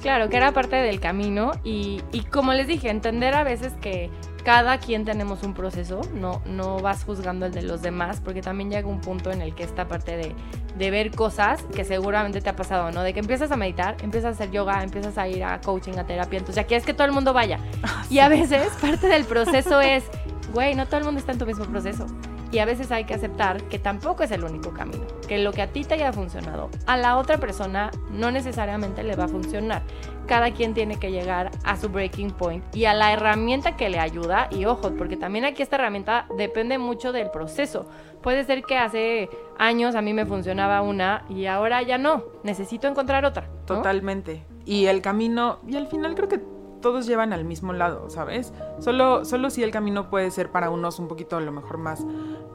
Claro, 0.00 0.28
que 0.28 0.36
era 0.36 0.52
parte 0.52 0.76
del 0.76 1.00
camino 1.00 1.52
y, 1.64 2.02
y, 2.12 2.20
como 2.24 2.52
les 2.52 2.66
dije, 2.66 2.90
entender 2.90 3.34
a 3.34 3.42
veces 3.42 3.72
que 3.80 4.10
cada 4.44 4.78
quien 4.78 5.04
tenemos 5.04 5.42
un 5.42 5.54
proceso, 5.54 6.02
no, 6.12 6.42
no 6.44 6.78
vas 6.78 7.04
juzgando 7.04 7.46
el 7.46 7.52
de 7.52 7.62
los 7.62 7.80
demás, 7.80 8.20
porque 8.22 8.42
también 8.42 8.70
llega 8.70 8.86
un 8.86 9.00
punto 9.00 9.32
en 9.32 9.40
el 9.40 9.54
que 9.54 9.64
esta 9.64 9.88
parte 9.88 10.16
de, 10.16 10.34
de 10.76 10.90
ver 10.90 11.10
cosas 11.12 11.62
que 11.74 11.84
seguramente 11.84 12.40
te 12.40 12.50
ha 12.50 12.56
pasado, 12.56 12.90
¿no? 12.90 13.02
De 13.02 13.14
que 13.14 13.20
empiezas 13.20 13.50
a 13.50 13.56
meditar, 13.56 13.96
empiezas 14.02 14.28
a 14.28 14.32
hacer 14.34 14.50
yoga, 14.50 14.82
empiezas 14.82 15.16
a 15.16 15.26
ir 15.28 15.42
a 15.42 15.60
coaching, 15.60 15.98
a 15.98 16.06
terapia, 16.06 16.38
entonces 16.38 16.62
ya 16.62 16.66
quieres 16.66 16.84
que 16.84 16.92
todo 16.92 17.06
el 17.06 17.12
mundo 17.12 17.32
vaya. 17.32 17.58
Ah, 17.82 18.04
y 18.10 18.18
a 18.18 18.28
veces 18.28 18.70
parte 18.80 19.08
del 19.08 19.24
proceso 19.24 19.80
es, 19.80 20.04
güey, 20.52 20.74
no 20.74 20.86
todo 20.86 20.98
el 20.98 21.04
mundo 21.04 21.20
está 21.20 21.32
en 21.32 21.38
tu 21.38 21.46
mismo 21.46 21.64
proceso. 21.64 22.06
Y 22.54 22.60
a 22.60 22.66
veces 22.66 22.92
hay 22.92 23.02
que 23.02 23.14
aceptar 23.14 23.64
que 23.64 23.80
tampoco 23.80 24.22
es 24.22 24.30
el 24.30 24.44
único 24.44 24.72
camino, 24.72 25.04
que 25.26 25.38
lo 25.38 25.52
que 25.52 25.60
a 25.60 25.72
ti 25.72 25.82
te 25.82 25.94
haya 25.94 26.12
funcionado, 26.12 26.70
a 26.86 26.96
la 26.96 27.16
otra 27.16 27.38
persona 27.38 27.90
no 28.12 28.30
necesariamente 28.30 29.02
le 29.02 29.16
va 29.16 29.24
a 29.24 29.28
funcionar. 29.28 29.82
Cada 30.28 30.52
quien 30.52 30.72
tiene 30.72 31.00
que 31.00 31.10
llegar 31.10 31.50
a 31.64 31.76
su 31.76 31.88
breaking 31.88 32.30
point 32.30 32.64
y 32.72 32.84
a 32.84 32.94
la 32.94 33.12
herramienta 33.12 33.76
que 33.76 33.88
le 33.88 33.98
ayuda. 33.98 34.46
Y 34.52 34.66
ojo, 34.66 34.94
porque 34.96 35.16
también 35.16 35.44
aquí 35.44 35.64
esta 35.64 35.74
herramienta 35.74 36.26
depende 36.38 36.78
mucho 36.78 37.10
del 37.10 37.28
proceso. 37.32 37.88
Puede 38.22 38.44
ser 38.44 38.62
que 38.62 38.78
hace 38.78 39.28
años 39.58 39.96
a 39.96 40.00
mí 40.00 40.14
me 40.14 40.24
funcionaba 40.24 40.80
una 40.80 41.24
y 41.28 41.46
ahora 41.46 41.82
ya 41.82 41.98
no. 41.98 42.22
Necesito 42.44 42.86
encontrar 42.86 43.24
otra. 43.24 43.48
Totalmente. 43.66 44.46
Y 44.64 44.86
el 44.86 45.02
camino, 45.02 45.58
y 45.66 45.74
al 45.74 45.88
final 45.88 46.14
creo 46.14 46.28
que 46.28 46.53
todos 46.84 47.06
llevan 47.06 47.32
al 47.32 47.46
mismo 47.46 47.72
lado, 47.72 48.10
¿sabes? 48.10 48.52
Solo, 48.78 49.24
solo 49.24 49.48
si 49.48 49.62
el 49.62 49.70
camino 49.70 50.10
puede 50.10 50.30
ser 50.30 50.50
para 50.50 50.68
unos 50.68 50.98
un 50.98 51.08
poquito 51.08 51.38
a 51.38 51.40
lo 51.40 51.50
mejor 51.50 51.78
más, 51.78 52.04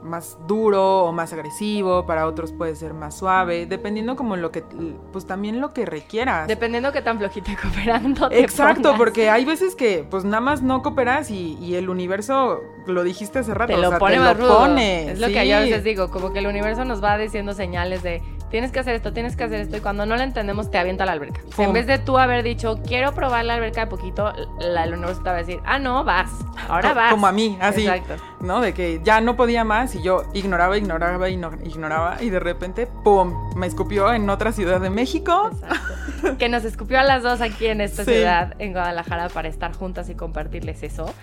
más 0.04 0.38
duro 0.48 1.00
o 1.06 1.12
más 1.12 1.34
agresivo, 1.34 2.06
para 2.06 2.28
otros 2.28 2.52
puede 2.52 2.76
ser 2.76 2.94
más 2.94 3.18
suave, 3.18 3.66
dependiendo 3.66 4.16
como 4.16 4.36
lo 4.36 4.52
que, 4.52 4.64
pues 5.12 5.26
también 5.26 5.60
lo 5.60 5.74
que 5.74 5.88
requieras. 5.88 6.48
Dependiendo 6.48 6.92
qué 6.92 7.02
tan 7.02 7.18
flojita 7.18 7.58
cooperando. 7.62 8.30
Exacto, 8.32 8.94
porque 8.98 9.32
hay 9.32 9.46
veces 9.46 9.74
que 9.74 10.06
pues 10.08 10.26
nada 10.26 10.42
más 10.42 10.62
no 10.62 10.84
cooperas 10.84 11.32
y, 11.32 11.74
el 11.74 11.90
universo, 11.90 12.62
lo 12.86 13.04
dijiste 13.04 13.40
hace 13.40 13.56
rato, 13.56 13.74
te 13.74 13.82
lo 13.82 13.98
pone 13.98 14.20
más 14.20 14.38
rudo. 14.38 14.78
Es 14.78 15.20
lo 15.20 15.26
que 15.26 15.48
yo 15.48 15.58
a 15.58 15.62
veces 15.62 15.84
digo, 15.84 16.12
como 16.12 16.32
que 16.34 16.38
el 16.38 16.46
universo 16.46 16.86
nos 16.86 17.04
va 17.04 17.18
diciendo 17.18 17.54
señales 17.54 18.04
de 18.04 18.22
tienes 18.50 18.72
que 18.72 18.80
hacer 18.80 18.96
esto, 18.96 19.14
tienes 19.14 19.36
que 19.36 19.44
hacer 19.44 19.62
esto, 19.62 19.78
y 19.78 19.80
cuando 19.80 20.06
no 20.06 20.16
lo 20.16 20.24
entendemos 20.24 20.70
te 20.72 20.78
avienta 20.78 21.04
a 21.04 21.08
la 21.08 21.14
alberca. 21.14 21.42
en 21.58 21.74
vez 21.74 21.88
de 21.88 22.00
tú 22.00 22.18
haber 22.18 22.44
dicho, 22.44 22.80
quiero 22.86 23.14
probar 23.14 23.46
la 23.46 23.56
alberca 23.56 23.82
de 23.82 23.88
poquito, 23.88 24.34
la, 24.60 24.86
te 24.86 24.96
va 24.98 25.32
a 25.32 25.38
decir, 25.38 25.60
ah, 25.66 25.80
no, 25.80 26.04
vas, 26.04 26.30
ahora 26.68 26.94
vas. 26.94 27.12
Como 27.12 27.28
a 27.28 27.32
mí, 27.32 27.58
así. 27.62 27.88
Exacto. 27.88 28.16
¿No? 28.42 28.62
De 28.62 28.74
que 28.74 29.02
ya 29.04 29.22
no 29.22 29.36
podía 29.36 29.64
más 29.64 29.96
y 29.96 30.02
yo 30.02 30.24
ignoraba, 30.34 30.78
ignoraba, 30.78 31.30
ignoraba, 31.30 32.18
y 32.22 32.30
de 32.30 32.40
repente, 32.40 32.88
¡pum! 32.88 33.34
Me 33.56 33.68
escupió 33.68 34.14
en 34.14 34.30
otra 34.30 34.52
ciudad 34.52 34.80
de 34.80 34.90
México. 34.90 35.52
Exacto. 35.52 36.38
que 36.38 36.50
nos 36.50 36.66
escupió 36.66 37.00
a 37.00 37.04
las 37.04 37.24
dos 37.24 37.42
aquí 37.42 37.68
en 37.68 37.82
esta 37.82 38.04
ciudad, 38.04 38.56
en 38.60 38.74
Guadalajara, 38.74 39.30
para 39.30 39.48
estar 39.48 39.74
juntas 39.74 40.10
y 40.10 40.16
compartirles 40.16 40.84
eso. 40.84 41.14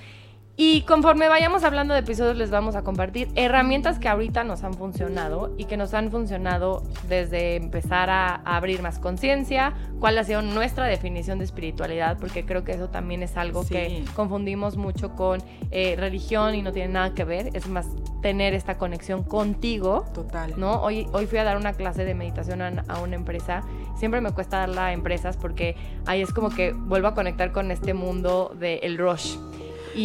Y 0.59 0.83
conforme 0.83 1.29
vayamos 1.29 1.65
hablando 1.65 1.93
de 1.93 2.01
episodios 2.01 2.39
les 2.39 2.51
vamos 2.51 2.77
a 2.77 2.83
compartir 2.83 3.29
herramientas 3.35 3.99
que 3.99 4.09
ahorita 4.09 4.43
nos 4.43 4.65
han 4.65 4.73
funcionado 4.73 5.55
y 5.59 5.67
que 5.67 5.77
nos 5.77 5.93
han 5.93 6.11
funcionado 6.11 6.83
desde 7.11 7.57
empezar 7.57 8.09
a, 8.09 8.37
abrir 8.37 8.81
más 8.81 8.99
conciencia, 8.99 9.75
cuál 10.01 10.17
ha 10.17 10.25
sido 10.25 10.41
nuestra 10.41 10.87
definición 10.87 11.39
de 11.39 11.45
espiritualidad, 11.45 12.17
porque 12.19 12.47
creo 12.47 12.65
que 12.65 12.73
eso 12.73 12.89
también 12.89 13.23
es 13.23 13.37
algo 13.37 13.67
que 13.67 14.03
confundimos 14.15 14.79
mucho 14.79 15.15
con 15.15 15.43
eh, 15.71 15.95
religión 15.99 16.55
y 16.55 16.63
no 16.63 16.73
tiene 16.73 16.91
nada 16.91 17.13
que 17.13 17.25
ver, 17.25 17.51
es 17.53 17.69
más 17.69 17.87
tener 18.23 18.55
esta 18.55 18.79
conexión 18.79 19.25
contigo. 19.25 20.07
Total. 20.15 20.55
¿no? 20.57 20.81
Hoy, 20.81 21.07
hoy 21.13 21.27
fui 21.27 21.39
a 21.39 21.45
dar 21.45 21.59
una 21.59 21.75
clase 21.75 22.07
de 22.07 22.15
meditación 22.15 22.63
a, 22.63 22.83
a 22.89 23.01
una 23.01 23.17
empresa, 23.17 23.63
siempre 23.99 24.23
me 24.23 24.33
cuesta 24.33 24.61
darla 24.61 24.87
a 24.87 24.93
empresas 24.95 25.37
porque 25.37 25.77
ahí 26.07 26.23
es 26.23 26.33
como 26.33 26.49
que 26.49 26.73
vuelvo 26.73 27.09
a 27.09 27.15
conectar 27.15 27.53
con 27.53 27.71
este 27.71 27.93
mundo 27.93 28.57
del 28.59 28.97
rush 28.97 29.37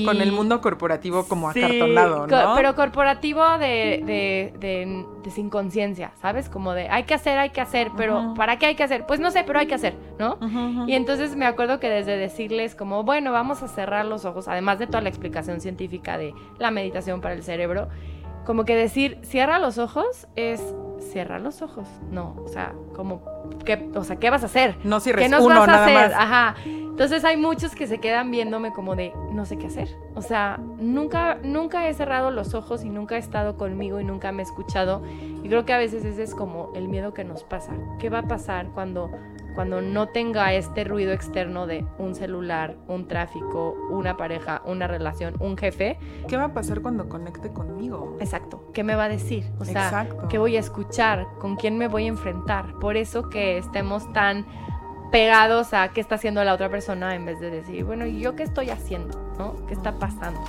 con 0.05 0.21
el 0.21 0.31
mundo 0.31 0.61
corporativo 0.61 1.25
como 1.27 1.49
acartonado, 1.49 2.27
¿no? 2.27 2.55
pero 2.55 2.75
corporativo 2.75 3.43
de, 3.57 5.05
sin 5.29 5.49
conciencia, 5.49 6.11
¿sabes? 6.21 6.49
Como 6.49 6.73
de 6.73 6.89
hay 6.89 7.03
que 7.03 7.13
hacer, 7.13 7.37
hay 7.37 7.49
que 7.49 7.61
hacer, 7.61 7.91
pero 7.97 8.33
¿para 8.35 8.57
qué 8.57 8.67
hay 8.67 8.75
que 8.75 8.83
hacer? 8.83 9.05
Pues 9.05 9.19
no 9.19 9.31
sé, 9.31 9.43
pero 9.45 9.59
hay 9.59 9.67
que 9.67 9.75
hacer, 9.75 9.95
¿no? 10.19 10.37
Y 10.87 10.93
entonces 10.93 11.35
me 11.35 11.45
acuerdo 11.45 11.79
que 11.79 11.89
desde 11.89 12.17
decirles 12.17 12.75
como, 12.75 13.03
bueno, 13.03 13.31
vamos 13.31 13.63
a 13.63 13.67
cerrar 13.67 14.05
los 14.05 14.25
ojos, 14.25 14.47
además 14.47 14.79
de 14.79 14.87
toda 14.87 15.01
la 15.01 15.09
explicación 15.09 15.61
científica 15.61 16.17
de 16.17 16.33
la 16.59 16.71
meditación 16.71 17.21
para 17.21 17.33
el 17.33 17.43
cerebro, 17.43 17.89
como 18.45 18.65
que 18.65 18.75
decir, 18.75 19.19
cierra 19.23 19.59
los 19.59 19.77
ojos 19.77 20.27
es 20.35 20.61
cierra 21.01 21.39
los 21.39 21.61
ojos. 21.61 21.87
No, 22.09 22.35
o 22.43 22.47
sea, 22.47 22.73
como, 22.95 23.21
¿qué, 23.65 23.89
o 23.95 24.03
sea, 24.03 24.15
¿qué 24.17 24.29
vas 24.29 24.43
a 24.43 24.47
hacer? 24.47 24.77
No 24.83 24.99
cierres 24.99 25.25
¿Qué 25.25 25.29
nos 25.29 25.43
uno, 25.43 25.59
vas 25.59 25.69
a 25.69 25.83
hacer? 25.83 25.95
Más. 25.95 26.13
Ajá. 26.13 26.55
Entonces 27.01 27.25
hay 27.25 27.35
muchos 27.35 27.73
que 27.73 27.87
se 27.87 27.97
quedan 27.97 28.29
viéndome 28.29 28.73
como 28.73 28.95
de, 28.95 29.11
no 29.31 29.43
sé 29.45 29.57
qué 29.57 29.65
hacer. 29.65 29.97
O 30.13 30.21
sea, 30.21 30.59
nunca, 30.77 31.39
nunca 31.41 31.89
he 31.89 31.93
cerrado 31.95 32.29
los 32.29 32.53
ojos 32.53 32.83
y 32.83 32.89
nunca 32.89 33.15
he 33.15 33.17
estado 33.17 33.57
conmigo 33.57 33.99
y 33.99 34.03
nunca 34.03 34.31
me 34.31 34.43
he 34.43 34.45
escuchado. 34.45 35.01
Y 35.43 35.47
creo 35.47 35.65
que 35.65 35.73
a 35.73 35.79
veces 35.79 36.05
ese 36.05 36.21
es 36.21 36.35
como 36.35 36.71
el 36.75 36.87
miedo 36.87 37.11
que 37.15 37.23
nos 37.23 37.43
pasa. 37.43 37.73
¿Qué 37.97 38.11
va 38.11 38.19
a 38.19 38.27
pasar 38.27 38.67
cuando 38.75 39.09
cuando 39.55 39.81
no 39.81 40.07
tenga 40.09 40.53
este 40.53 40.83
ruido 40.83 41.11
externo 41.11 41.67
de 41.67 41.85
un 41.97 42.15
celular, 42.15 42.77
un 42.87 43.07
tráfico, 43.07 43.75
una 43.89 44.15
pareja, 44.15 44.61
una 44.65 44.87
relación, 44.87 45.35
un 45.39 45.57
jefe. 45.57 45.97
¿Qué 46.27 46.37
va 46.37 46.45
a 46.45 46.53
pasar 46.53 46.81
cuando 46.81 47.09
conecte 47.09 47.51
conmigo? 47.51 48.15
Exacto. 48.19 48.69
¿Qué 48.73 48.83
me 48.83 48.95
va 48.95 49.05
a 49.05 49.09
decir? 49.09 49.51
O 49.59 49.65
sea, 49.65 50.07
¿qué 50.29 50.37
voy 50.37 50.55
a 50.55 50.59
escuchar? 50.59 51.27
¿Con 51.39 51.55
quién 51.57 51.77
me 51.77 51.87
voy 51.87 52.05
a 52.05 52.07
enfrentar? 52.07 52.79
Por 52.79 52.95
eso 52.95 53.29
que 53.29 53.57
estemos 53.57 54.11
tan 54.13 54.45
pegados 55.11 55.73
a 55.73 55.89
qué 55.89 56.01
está 56.01 56.15
haciendo 56.15 56.43
la 56.43 56.53
otra 56.53 56.69
persona 56.69 57.15
en 57.15 57.25
vez 57.25 57.39
de 57.39 57.51
decir, 57.51 57.83
bueno, 57.83 58.05
¿y 58.05 58.19
yo 58.19 58.35
qué 58.35 58.43
estoy 58.43 58.69
haciendo? 58.69 59.19
¿No? 59.37 59.65
¿Qué 59.67 59.73
está 59.73 59.93
pasando? 59.93 60.41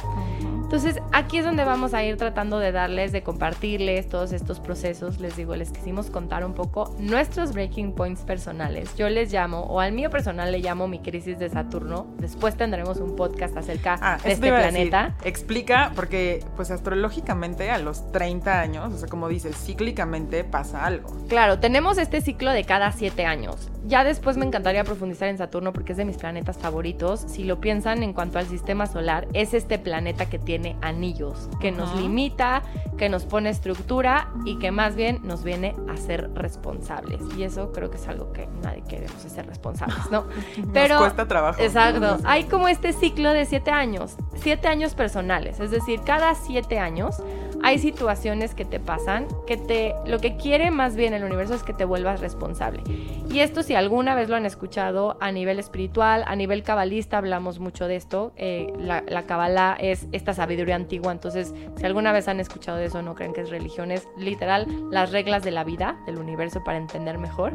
Entonces, 0.73 1.03
aquí 1.13 1.37
es 1.37 1.45
donde 1.45 1.65
vamos 1.65 1.93
a 1.93 2.03
ir 2.03 2.17
tratando 2.17 2.59
de 2.59 2.73
darles, 2.73 3.13
de 3.13 3.23
compartirles 3.23 4.09
todos 4.09 4.33
estos 4.33 4.59
procesos. 4.59 5.21
Les 5.21 5.37
digo, 5.37 5.55
les 5.55 5.71
quisimos 5.71 6.09
contar 6.09 6.47
un 6.47 6.55
poco 6.55 6.95
nuestros 6.99 7.53
breaking 7.53 7.93
points 7.93 8.23
personales. 8.23 8.95
Yo 8.97 9.11
les 9.11 9.31
llamo, 9.31 9.61
o 9.65 9.81
al 9.81 9.93
mío 9.93 10.09
personal 10.09 10.51
le 10.51 10.61
llamo 10.61 10.89
mi 10.89 11.01
crisis 11.01 11.39
de 11.39 11.51
Saturno. 11.51 12.07
Después 12.17 12.57
tendremos 12.57 12.99
un 13.01 13.17
podcast 13.17 13.55
acerca 13.59 13.99
ah, 14.01 14.19
de 14.25 14.33
este 14.33 14.49
planeta. 14.49 15.15
explica, 15.25 15.93
porque 15.95 16.43
pues 16.57 16.71
astrológicamente 16.71 17.71
a 17.71 17.77
los 17.77 18.11
30 18.11 18.59
años, 18.59 18.95
o 18.95 18.97
sea, 18.97 19.09
como 19.09 19.29
dices, 19.29 19.55
cíclicamente 19.55 20.43
pasa 20.43 20.87
algo. 20.87 21.11
Claro, 21.29 21.59
tenemos 21.59 21.99
este 21.99 22.23
ciclo 22.23 22.51
de 22.51 22.65
cada 22.65 22.93
7 22.93 23.27
años. 23.27 23.71
Ya 23.85 24.05
después 24.05 24.39
me 24.39 24.47
encantaría 24.53 24.85
profundizar 24.85 25.29
en 25.29 25.39
Saturno 25.39 25.73
porque 25.73 25.93
es 25.93 25.99
de 25.99 26.05
mis 26.05 26.19
planetas 26.19 26.59
favoritos. 26.59 27.25
Si 27.27 27.43
lo 27.45 27.59
piensan 27.59 28.03
en 28.03 28.13
cuanto 28.13 28.39
al 28.39 28.47
sistema 28.47 28.87
solar, 28.87 29.27
es 29.33 29.55
este 29.55 29.79
planeta 29.79 30.27
que 30.29 30.39
tiene 30.39 30.77
anillos, 30.83 31.49
que 31.59 31.73
nos 31.73 31.99
limita, 31.99 32.63
que 32.99 33.09
nos 33.09 33.25
pone 33.25 33.49
estructura 33.49 34.29
y 34.45 34.59
que 34.59 34.71
más 34.71 34.95
bien 34.95 35.21
nos 35.23 35.43
viene 35.43 35.75
a 35.89 35.97
ser 35.97 36.31
responsables. 36.35 37.23
Y 37.35 37.45
eso 37.45 37.73
creo 37.73 37.91
que 37.91 37.97
es 37.97 38.07
algo 38.09 38.31
que 38.35 38.47
nadie 38.63 38.83
queremos 38.87 39.23
ser 39.23 39.47
responsables, 39.47 40.11
¿no? 40.11 40.27
Pero 40.75 40.97
nos 40.97 41.05
cuesta 41.05 41.27
trabajo. 41.27 41.63
Exacto. 41.63 42.19
Hay 42.25 42.45
como 42.45 42.69
este 42.69 42.93
ciclo 42.93 43.31
de 43.31 43.47
siete 43.47 43.71
años, 43.71 44.17
siete 44.35 44.69
años 44.69 44.95
personales, 44.95 45.61
es 45.61 45.71
decir, 45.71 46.03
cada 46.05 46.35
siete 46.35 46.79
años 46.79 47.23
hay 47.63 47.79
situaciones 47.79 48.55
que 48.55 48.65
te 48.65 48.81
pasan 48.81 49.27
que 49.47 49.57
te 49.57 49.95
lo 50.07 50.19
que 50.19 50.37
quiere 50.37 50.71
más 50.71 50.97
bien 50.97 51.15
el 51.15 51.25
universo 51.25 51.55
es 51.55 51.63
que 51.63 51.73
te 51.73 51.85
vuelvas 51.85 52.21
responsable. 52.21 52.83
Y 53.31 53.41
esto 53.41 53.63
si 53.63 53.75
alguna 53.75 54.15
vez 54.15 54.29
lo 54.29 54.37
han 54.37 54.47
escuchado 54.47 55.17
a 55.21 55.33
nivel 55.33 55.59
espiritual, 55.59 56.25
a 56.27 56.37
nivel 56.37 56.63
cabalista 56.63 57.19
hablamos 57.19 57.61
mucho 57.61 57.87
de 57.87 57.97
esto. 57.97 58.33
Eh, 58.37 58.73
la, 58.79 59.03
la 59.07 59.23
cabalá 59.25 59.77
es 59.81 60.07
esta 60.13 60.35
sabiduría 60.35 60.77
antigua, 60.77 61.13
entonces 61.13 61.55
si 61.77 61.85
alguna 61.85 62.13
vez 62.13 62.29
han 62.29 62.41
escuchado 62.41 62.79
de 62.79 62.87
eso 62.87 63.01
no 63.03 63.15
creen 63.15 63.33
que 63.33 63.43
es 63.43 63.51
religión, 63.51 63.91
es 63.91 64.09
literal 64.17 64.67
las 64.91 65.13
reglas 65.13 65.43
de 65.43 65.53
la 65.53 65.65
vida, 65.65 65.97
del 66.07 66.19
universo 66.19 66.63
para 66.65 66.79
entender 66.79 67.19
mejor. 67.19 67.55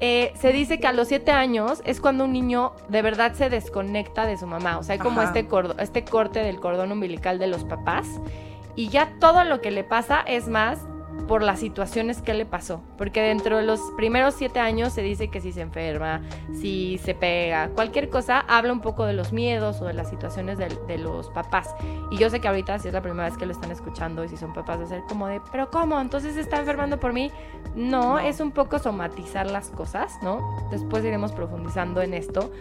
Eh, 0.00 0.32
se 0.36 0.52
dice 0.52 0.78
que 0.78 0.86
a 0.86 0.92
los 0.92 1.08
siete 1.08 1.32
años 1.32 1.82
es 1.84 2.00
cuando 2.00 2.24
un 2.24 2.32
niño 2.32 2.72
de 2.88 3.02
verdad 3.02 3.34
se 3.34 3.50
desconecta 3.50 4.26
de 4.26 4.36
su 4.36 4.46
mamá, 4.46 4.78
o 4.78 4.82
sea, 4.82 4.92
hay 4.94 4.98
como 4.98 5.22
este, 5.22 5.46
este 5.78 6.04
corte 6.04 6.40
del 6.40 6.60
cordón 6.60 6.92
umbilical 6.92 7.38
de 7.38 7.48
los 7.48 7.64
papás 7.64 8.20
y 8.78 8.90
ya 8.90 9.16
todo 9.18 9.42
lo 9.42 9.60
que 9.60 9.72
le 9.72 9.82
pasa 9.82 10.20
es 10.20 10.46
más 10.46 10.78
por 11.26 11.42
las 11.42 11.58
situaciones 11.58 12.22
que 12.22 12.32
le 12.32 12.46
pasó. 12.46 12.80
Porque 12.96 13.20
dentro 13.20 13.56
de 13.56 13.64
los 13.64 13.80
primeros 13.96 14.34
siete 14.34 14.60
años 14.60 14.92
se 14.92 15.02
dice 15.02 15.28
que 15.28 15.40
si 15.40 15.50
se 15.50 15.62
enferma, 15.62 16.22
si 16.54 16.96
se 16.98 17.12
pega, 17.12 17.70
cualquier 17.70 18.08
cosa, 18.08 18.38
habla 18.46 18.72
un 18.72 18.80
poco 18.80 19.04
de 19.04 19.14
los 19.14 19.32
miedos 19.32 19.80
o 19.80 19.86
de 19.86 19.94
las 19.94 20.08
situaciones 20.08 20.58
de, 20.58 20.68
de 20.86 20.96
los 20.96 21.28
papás. 21.30 21.74
Y 22.12 22.18
yo 22.18 22.30
sé 22.30 22.40
que 22.40 22.46
ahorita, 22.46 22.78
si 22.78 22.86
es 22.86 22.94
la 22.94 23.02
primera 23.02 23.28
vez 23.28 23.36
que 23.36 23.46
lo 23.46 23.52
están 23.52 23.72
escuchando 23.72 24.22
y 24.22 24.28
si 24.28 24.36
son 24.36 24.52
papás, 24.52 24.78
de 24.78 24.86
ser 24.86 25.02
como 25.08 25.26
de, 25.26 25.40
pero 25.50 25.68
¿cómo? 25.70 26.00
Entonces 26.00 26.34
se 26.34 26.40
está 26.40 26.60
enfermando 26.60 27.00
por 27.00 27.12
mí. 27.12 27.32
No, 27.74 27.98
no, 28.00 28.18
es 28.20 28.38
un 28.38 28.52
poco 28.52 28.78
somatizar 28.78 29.50
las 29.50 29.70
cosas, 29.70 30.18
¿no? 30.22 30.68
Después 30.70 31.04
iremos 31.04 31.32
profundizando 31.32 32.00
en 32.00 32.14
esto. 32.14 32.52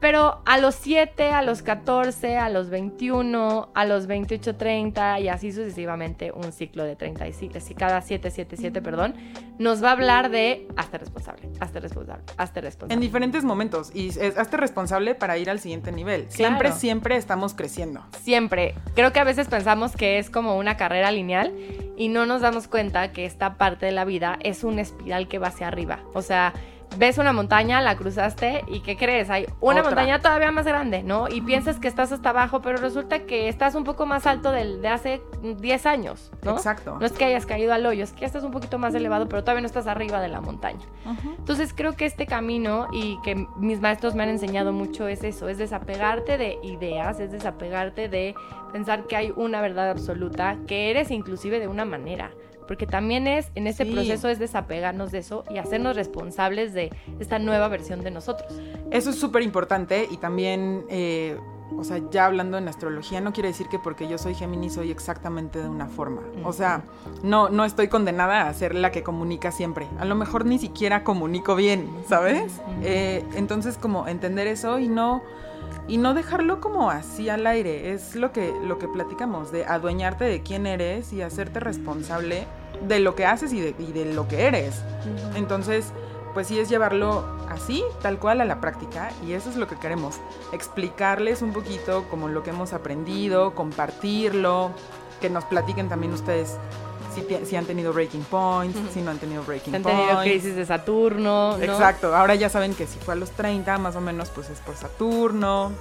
Pero 0.00 0.42
a 0.46 0.58
los 0.58 0.76
7, 0.76 1.30
a 1.30 1.42
los 1.42 1.62
14, 1.62 2.36
a 2.36 2.48
los 2.48 2.70
21, 2.70 3.70
a 3.74 3.84
los 3.84 4.06
28, 4.06 4.56
30 4.56 5.20
y 5.20 5.28
así 5.28 5.50
sucesivamente 5.52 6.30
un 6.30 6.52
ciclo 6.52 6.84
de 6.84 6.94
35, 6.94 7.58
así 7.58 7.74
cada 7.74 8.00
7, 8.00 8.30
7, 8.30 8.56
7, 8.56 8.80
perdón, 8.82 9.14
nos 9.58 9.82
va 9.82 9.88
a 9.88 9.92
hablar 9.92 10.30
de 10.30 10.68
hazte 10.76 10.98
responsable, 10.98 11.48
hazte 11.58 11.80
responsable, 11.80 12.24
hazte 12.36 12.60
responsable. 12.60 12.94
En 12.94 13.00
diferentes 13.00 13.42
momentos 13.42 13.90
y 13.92 14.08
es, 14.08 14.38
hazte 14.38 14.56
responsable 14.56 15.16
para 15.16 15.36
ir 15.36 15.50
al 15.50 15.58
siguiente 15.58 15.90
nivel. 15.90 16.26
Siempre, 16.30 16.68
claro. 16.68 16.80
siempre 16.80 17.16
estamos 17.16 17.54
creciendo. 17.54 18.04
Siempre. 18.20 18.74
Creo 18.94 19.12
que 19.12 19.18
a 19.20 19.24
veces 19.24 19.48
pensamos 19.48 19.96
que 19.96 20.18
es 20.18 20.30
como 20.30 20.56
una 20.56 20.76
carrera 20.76 21.10
lineal 21.10 21.52
y 21.96 22.08
no 22.08 22.24
nos 22.26 22.40
damos 22.40 22.68
cuenta 22.68 23.12
que 23.12 23.24
esta 23.24 23.54
parte 23.58 23.86
de 23.86 23.92
la 23.92 24.04
vida 24.04 24.38
es 24.42 24.62
una 24.62 24.82
espiral 24.82 25.26
que 25.26 25.38
va 25.38 25.48
hacia 25.48 25.66
arriba. 25.66 26.00
O 26.14 26.22
sea, 26.22 26.54
ves 26.96 27.18
una 27.18 27.32
montaña, 27.32 27.80
la 27.80 27.96
cruzaste 27.96 28.64
y 28.66 28.80
¿qué 28.80 28.96
crees? 28.96 29.30
Hay 29.30 29.46
una 29.60 29.80
Otra. 29.80 29.90
montaña 29.90 30.20
todavía 30.20 30.50
más 30.50 30.66
grande, 30.66 31.02
¿no? 31.02 31.28
Y 31.28 31.40
piensas 31.40 31.78
que 31.78 31.88
estás 31.88 32.12
hasta 32.12 32.30
abajo, 32.30 32.60
pero 32.62 32.78
resulta 32.78 33.20
que 33.20 33.48
estás 33.48 33.74
un 33.74 33.84
poco 33.84 34.06
más 34.06 34.26
alto 34.26 34.50
del 34.50 34.80
de 34.82 34.88
hace 34.88 35.22
10 35.42 35.86
años, 35.86 36.32
¿no? 36.42 36.52
Exacto. 36.52 36.96
No 36.98 37.06
es 37.06 37.12
que 37.12 37.24
hayas 37.24 37.46
caído 37.46 37.72
al 37.72 37.84
hoyo, 37.86 38.04
es 38.04 38.12
que 38.12 38.20
ya 38.20 38.26
estás 38.26 38.44
un 38.44 38.50
poquito 38.50 38.78
más 38.78 38.94
elevado, 38.94 39.28
pero 39.28 39.42
todavía 39.42 39.60
no 39.60 39.66
estás 39.66 39.86
arriba 39.86 40.20
de 40.20 40.28
la 40.28 40.40
montaña. 40.40 40.84
Uh 41.04 41.10
-huh. 41.10 41.36
Entonces 41.38 41.72
creo 41.74 41.94
que 41.94 42.06
este 42.06 42.26
camino 42.26 42.88
y 42.92 43.18
que 43.22 43.46
mis 43.56 43.80
maestros 43.80 44.14
me 44.14 44.22
han 44.22 44.30
enseñado 44.30 44.72
mucho 44.72 45.08
es 45.08 45.22
eso, 45.24 45.48
es 45.48 45.58
desapegarte 45.58 46.38
de 46.38 46.58
ideas, 46.62 47.20
es 47.20 47.30
desapegarte 47.30 48.08
de 48.08 48.34
pensar 48.72 49.04
que 49.06 49.16
hay 49.16 49.32
una 49.36 49.60
verdad 49.60 49.90
absoluta, 49.90 50.56
que 50.66 50.90
eres 50.90 51.10
inclusive 51.10 51.60
de 51.60 51.68
una 51.68 51.84
manera 51.84 52.30
porque 52.68 52.86
también 52.86 53.26
es, 53.26 53.50
en 53.54 53.66
ese 53.66 53.84
sí. 53.84 53.92
proceso 53.92 54.28
es 54.28 54.38
desapegarnos 54.38 55.10
de 55.10 55.18
eso 55.18 55.42
y 55.50 55.56
hacernos 55.56 55.96
responsables 55.96 56.74
de 56.74 56.92
esta 57.18 57.38
nueva 57.38 57.66
versión 57.68 58.04
de 58.04 58.10
nosotros. 58.10 58.52
Eso 58.90 59.10
es 59.10 59.18
súper 59.18 59.42
importante 59.42 60.06
y 60.08 60.18
también, 60.18 60.84
eh, 60.90 61.38
o 61.76 61.82
sea, 61.82 62.00
ya 62.10 62.26
hablando 62.26 62.58
en 62.58 62.68
astrología, 62.68 63.22
no 63.22 63.32
quiere 63.32 63.48
decir 63.48 63.68
que 63.68 63.78
porque 63.78 64.06
yo 64.06 64.18
soy 64.18 64.34
Géminis 64.34 64.74
soy 64.74 64.90
exactamente 64.90 65.60
de 65.62 65.68
una 65.68 65.86
forma. 65.86 66.20
O 66.44 66.52
sea, 66.52 66.82
no, 67.22 67.48
no 67.48 67.64
estoy 67.64 67.88
condenada 67.88 68.48
a 68.48 68.54
ser 68.54 68.74
la 68.74 68.92
que 68.92 69.02
comunica 69.02 69.50
siempre. 69.50 69.86
A 69.98 70.04
lo 70.04 70.14
mejor 70.14 70.44
ni 70.44 70.58
siquiera 70.58 71.02
comunico 71.02 71.56
bien, 71.56 71.88
¿sabes? 72.06 72.60
Eh, 72.82 73.24
entonces, 73.34 73.78
como 73.78 74.06
entender 74.08 74.46
eso 74.46 74.78
y 74.78 74.88
no 74.88 75.22
y 75.88 75.96
no 75.96 76.14
dejarlo 76.14 76.60
como 76.60 76.90
así 76.90 77.28
al 77.28 77.46
aire. 77.46 77.92
Es 77.92 78.14
lo 78.14 78.30
que, 78.32 78.54
lo 78.62 78.78
que 78.78 78.86
platicamos, 78.86 79.50
de 79.50 79.64
adueñarte 79.64 80.24
de 80.24 80.42
quién 80.42 80.66
eres 80.66 81.12
y 81.12 81.22
hacerte 81.22 81.58
responsable 81.60 82.46
de 82.86 83.00
lo 83.00 83.14
que 83.14 83.26
haces 83.26 83.52
y 83.52 83.60
de, 83.60 83.74
y 83.78 83.92
de 83.92 84.12
lo 84.12 84.28
que 84.28 84.46
eres. 84.46 84.76
Uh 84.76 85.08
-huh. 85.08 85.36
Entonces, 85.36 85.92
pues 86.34 86.46
sí 86.46 86.60
es 86.60 86.68
llevarlo 86.68 87.24
así, 87.48 87.82
tal 88.02 88.18
cual 88.18 88.40
a 88.40 88.44
la 88.44 88.60
práctica, 88.60 89.10
y 89.26 89.32
eso 89.32 89.50
es 89.50 89.56
lo 89.56 89.66
que 89.66 89.76
queremos. 89.76 90.20
Explicarles 90.52 91.42
un 91.42 91.52
poquito 91.52 92.04
como 92.10 92.28
lo 92.28 92.42
que 92.42 92.50
hemos 92.50 92.72
aprendido, 92.72 93.54
compartirlo, 93.54 94.70
que 95.20 95.30
nos 95.30 95.44
platiquen 95.46 95.88
también 95.88 96.12
ustedes 96.12 96.56
si, 97.20 97.46
si, 97.46 97.56
han 97.56 97.64
tenido 97.64 97.92
breaking 97.92 98.24
points, 98.24 98.76
uh 98.76 98.82
-huh. 98.82 98.92
si 98.92 99.00
no 99.02 99.10
han 99.10 99.18
tenido 99.18 99.42
breaking 99.42 99.74
han 99.74 99.82
points. 99.82 100.00
Han 100.00 100.06
tenido 100.06 100.22
crisis 100.22 100.56
de 100.56 100.66
Saturno. 100.66 101.56
¿no? 101.56 101.62
Exacto, 101.62 102.14
ahora 102.14 102.34
ya 102.34 102.48
saben 102.48 102.74
que 102.74 102.86
si 102.86 102.98
fue 102.98 103.14
a 103.14 103.16
los 103.16 103.30
30, 103.30 103.78
más 103.78 103.96
o 103.96 104.00
menos, 104.00 104.30
pues 104.30 104.50
es 104.50 104.58
por 104.60 104.76
Saturno, 104.76 105.72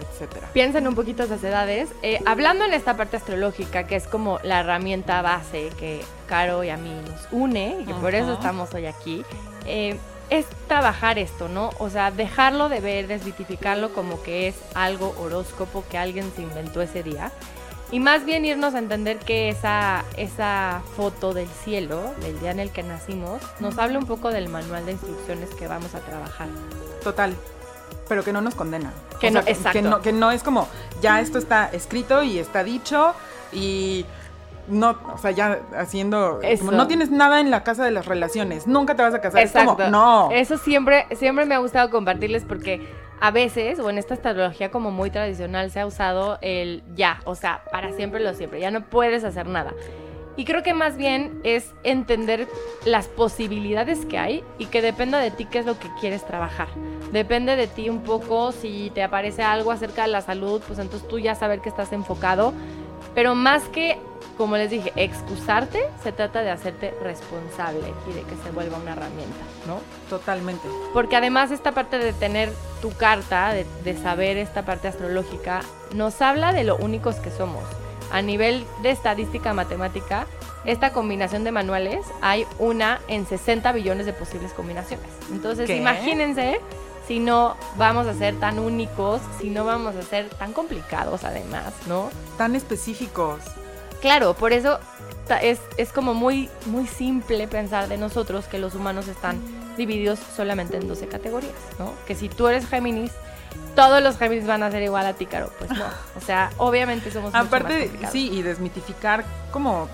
etcétera. 0.00 0.48
Piensen 0.52 0.86
un 0.86 0.94
poquito 0.94 1.22
esas 1.22 1.42
edades. 1.42 1.90
Eh, 2.02 2.20
hablando 2.26 2.64
en 2.64 2.72
esta 2.72 2.96
parte 2.96 3.16
astrológica, 3.16 3.86
que 3.86 3.96
es 3.96 4.06
como 4.06 4.38
la 4.42 4.60
herramienta 4.60 5.22
base 5.22 5.70
que 5.78 6.04
Caro 6.26 6.62
y 6.64 6.70
a 6.70 6.76
mí 6.76 6.92
nos 7.06 7.28
une, 7.32 7.78
y 7.80 7.84
que 7.84 7.92
uh 7.92 7.96
-huh. 7.96 8.00
por 8.00 8.14
eso 8.14 8.32
estamos 8.34 8.72
hoy 8.74 8.86
aquí, 8.86 9.24
eh, 9.66 9.98
es 10.30 10.46
trabajar 10.66 11.18
esto, 11.18 11.48
¿no? 11.48 11.70
O 11.78 11.88
sea, 11.88 12.10
dejarlo 12.10 12.68
de 12.68 12.80
ver, 12.80 13.06
desmitificarlo 13.06 13.92
como 13.92 14.22
que 14.22 14.48
es 14.48 14.56
algo 14.74 15.14
horóscopo 15.18 15.84
que 15.90 15.96
alguien 15.96 16.30
se 16.36 16.42
inventó 16.42 16.82
ese 16.82 17.02
día 17.02 17.32
y 17.90 18.00
más 18.00 18.24
bien 18.24 18.44
irnos 18.44 18.74
a 18.74 18.78
entender 18.78 19.18
que 19.18 19.48
esa, 19.48 20.04
esa 20.16 20.82
foto 20.96 21.32
del 21.32 21.48
cielo, 21.48 22.14
del 22.20 22.38
día 22.40 22.50
en 22.50 22.60
el 22.60 22.70
que 22.70 22.82
nacimos, 22.82 23.40
nos 23.60 23.78
habla 23.78 23.98
un 23.98 24.06
poco 24.06 24.30
del 24.30 24.48
manual 24.48 24.84
de 24.84 24.92
instrucciones 24.92 25.50
que 25.54 25.66
vamos 25.66 25.94
a 25.94 26.00
trabajar. 26.00 26.48
Total. 27.02 27.34
Pero 28.08 28.24
que 28.24 28.32
no 28.32 28.40
nos 28.40 28.54
condena. 28.54 28.92
Que, 29.20 29.28
o 29.28 29.30
no, 29.30 29.42
sea, 29.42 29.52
exacto. 29.52 29.72
Que 29.72 29.82
no, 29.82 30.00
que 30.02 30.12
no 30.12 30.30
es 30.30 30.42
como, 30.42 30.68
ya 31.00 31.20
esto 31.20 31.38
está 31.38 31.66
escrito 31.66 32.22
y 32.22 32.38
está 32.38 32.62
dicho 32.62 33.14
y 33.52 34.04
no, 34.68 34.98
o 35.14 35.18
sea, 35.18 35.30
ya 35.30 35.60
haciendo, 35.76 36.40
como, 36.58 36.72
no 36.72 36.86
tienes 36.86 37.10
nada 37.10 37.40
en 37.40 37.50
la 37.50 37.64
casa 37.64 37.84
de 37.84 37.90
las 37.90 38.06
relaciones, 38.06 38.66
nunca 38.66 38.94
te 38.96 39.02
vas 39.02 39.14
a 39.14 39.20
casar. 39.20 39.40
Exacto. 39.40 39.70
Es 39.70 39.76
como, 39.76 39.90
no. 39.90 40.30
Eso 40.30 40.58
siempre, 40.58 41.06
siempre 41.16 41.46
me 41.46 41.54
ha 41.54 41.58
gustado 41.58 41.90
compartirles 41.90 42.44
porque 42.44 42.86
a 43.20 43.30
veces, 43.30 43.78
o 43.78 43.90
en 43.90 43.98
esta 43.98 44.14
astrología 44.14 44.70
como 44.70 44.90
muy 44.90 45.10
tradicional, 45.10 45.70
se 45.70 45.80
ha 45.80 45.86
usado 45.86 46.38
el 46.40 46.82
ya, 46.94 47.20
o 47.24 47.34
sea, 47.34 47.64
para 47.70 47.92
siempre 47.92 48.20
lo 48.20 48.34
siempre, 48.34 48.60
ya 48.60 48.70
no 48.70 48.84
puedes 48.84 49.24
hacer 49.24 49.46
nada. 49.46 49.74
Y 50.36 50.44
creo 50.44 50.62
que 50.62 50.72
más 50.72 50.96
bien 50.96 51.40
es 51.42 51.74
entender 51.82 52.46
las 52.84 53.08
posibilidades 53.08 54.06
que 54.06 54.18
hay 54.18 54.44
y 54.56 54.66
que 54.66 54.82
dependa 54.82 55.18
de 55.18 55.32
ti 55.32 55.46
qué 55.46 55.58
es 55.58 55.66
lo 55.66 55.80
que 55.80 55.88
quieres 56.00 56.24
trabajar. 56.24 56.68
Depende 57.10 57.56
de 57.56 57.66
ti 57.66 57.88
un 57.88 58.04
poco 58.04 58.52
si 58.52 58.92
te 58.94 59.02
aparece 59.02 59.42
algo 59.42 59.72
acerca 59.72 60.02
de 60.02 60.08
la 60.08 60.20
salud, 60.20 60.62
pues 60.64 60.78
entonces 60.78 61.08
tú 61.08 61.18
ya 61.18 61.34
saber 61.34 61.60
que 61.60 61.68
estás 61.68 61.92
enfocado. 61.92 62.52
Pero 63.16 63.34
más 63.34 63.64
que, 63.64 63.98
como 64.38 64.56
les 64.56 64.70
dije, 64.70 64.92
excusarte, 64.96 65.80
se 66.02 66.12
trata 66.12 66.40
de 66.42 66.50
hacerte 66.50 66.94
responsable 67.02 67.92
y 68.08 68.12
de 68.12 68.22
que 68.22 68.36
se 68.42 68.50
vuelva 68.52 68.78
una 68.78 68.92
herramienta, 68.92 69.44
¿no? 69.66 69.80
Totalmente. 70.08 70.66
Porque 70.94 71.16
además 71.16 71.50
esta 71.50 71.72
parte 71.72 71.98
de 71.98 72.12
tener 72.12 72.50
tu 72.80 72.90
carta, 72.92 73.52
de, 73.52 73.66
de 73.84 73.96
saber 73.96 74.38
esta 74.38 74.64
parte 74.64 74.88
astrológica, 74.88 75.60
nos 75.92 76.22
habla 76.22 76.52
de 76.52 76.64
lo 76.64 76.76
únicos 76.76 77.16
que 77.16 77.30
somos 77.30 77.64
a 78.10 78.22
nivel 78.22 78.64
de 78.82 78.90
estadística 78.90 79.52
matemática, 79.52 80.26
esta 80.64 80.92
combinación 80.92 81.44
de 81.44 81.52
manuales 81.52 82.06
hay 82.20 82.46
una 82.58 83.00
en 83.08 83.26
60 83.26 83.72
billones 83.72 84.06
de 84.06 84.12
posibles 84.12 84.52
combinaciones. 84.52 85.08
Entonces, 85.30 85.66
¿Qué? 85.66 85.76
imagínense 85.76 86.60
si 87.06 87.20
no 87.20 87.56
vamos 87.76 88.06
a 88.06 88.14
ser 88.14 88.38
tan 88.38 88.58
únicos, 88.58 89.20
si 89.40 89.50
no 89.50 89.64
vamos 89.64 89.96
a 89.96 90.02
ser 90.02 90.28
tan 90.28 90.52
complicados 90.52 91.24
además, 91.24 91.72
¿no? 91.86 92.10
Tan 92.36 92.54
específicos. 92.54 93.40
Claro, 94.00 94.34
por 94.34 94.52
eso 94.52 94.78
es, 95.42 95.60
es 95.76 95.92
como 95.92 96.14
muy, 96.14 96.48
muy 96.66 96.86
simple 96.86 97.48
pensar 97.48 97.88
de 97.88 97.96
nosotros 97.96 98.46
que 98.46 98.58
los 98.58 98.74
humanos 98.74 99.08
están 99.08 99.40
divididos 99.76 100.18
solamente 100.18 100.76
en 100.76 100.88
12 100.88 101.08
categorías, 101.08 101.54
¿no? 101.78 101.92
Que 102.06 102.14
si 102.14 102.28
tú 102.28 102.48
eres 102.48 102.66
Géminis, 102.66 103.12
todos 103.74 104.02
los 104.02 104.18
Géminis 104.18 104.46
van 104.46 104.62
a 104.62 104.70
ser 104.70 104.82
igual 104.82 105.06
a 105.06 105.14
ti, 105.14 105.26
Caro. 105.26 105.50
Pues 105.58 105.70
no. 105.70 105.84
O 106.16 106.20
sea, 106.20 106.50
obviamente 106.58 107.10
somos 107.10 107.34
Aparte, 107.34 107.90
sí, 108.10 108.30
y 108.32 108.42
desmitificar 108.42 109.24
como 109.52 109.88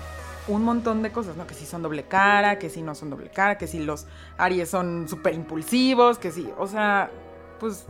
un 0.47 0.63
montón 0.63 1.01
de 1.01 1.11
cosas, 1.11 1.35
¿no? 1.35 1.47
Que 1.47 1.53
si 1.53 1.65
son 1.65 1.81
doble 1.81 2.03
cara, 2.03 2.59
que 2.59 2.69
si 2.69 2.81
no 2.81 2.95
son 2.95 3.09
doble 3.09 3.29
cara, 3.29 3.57
que 3.57 3.67
si 3.67 3.79
los 3.79 4.05
Aries 4.37 4.69
son 4.69 5.07
súper 5.07 5.33
impulsivos, 5.33 6.17
que 6.17 6.31
si, 6.31 6.49
o 6.57 6.67
sea, 6.67 7.09
pues... 7.59 7.85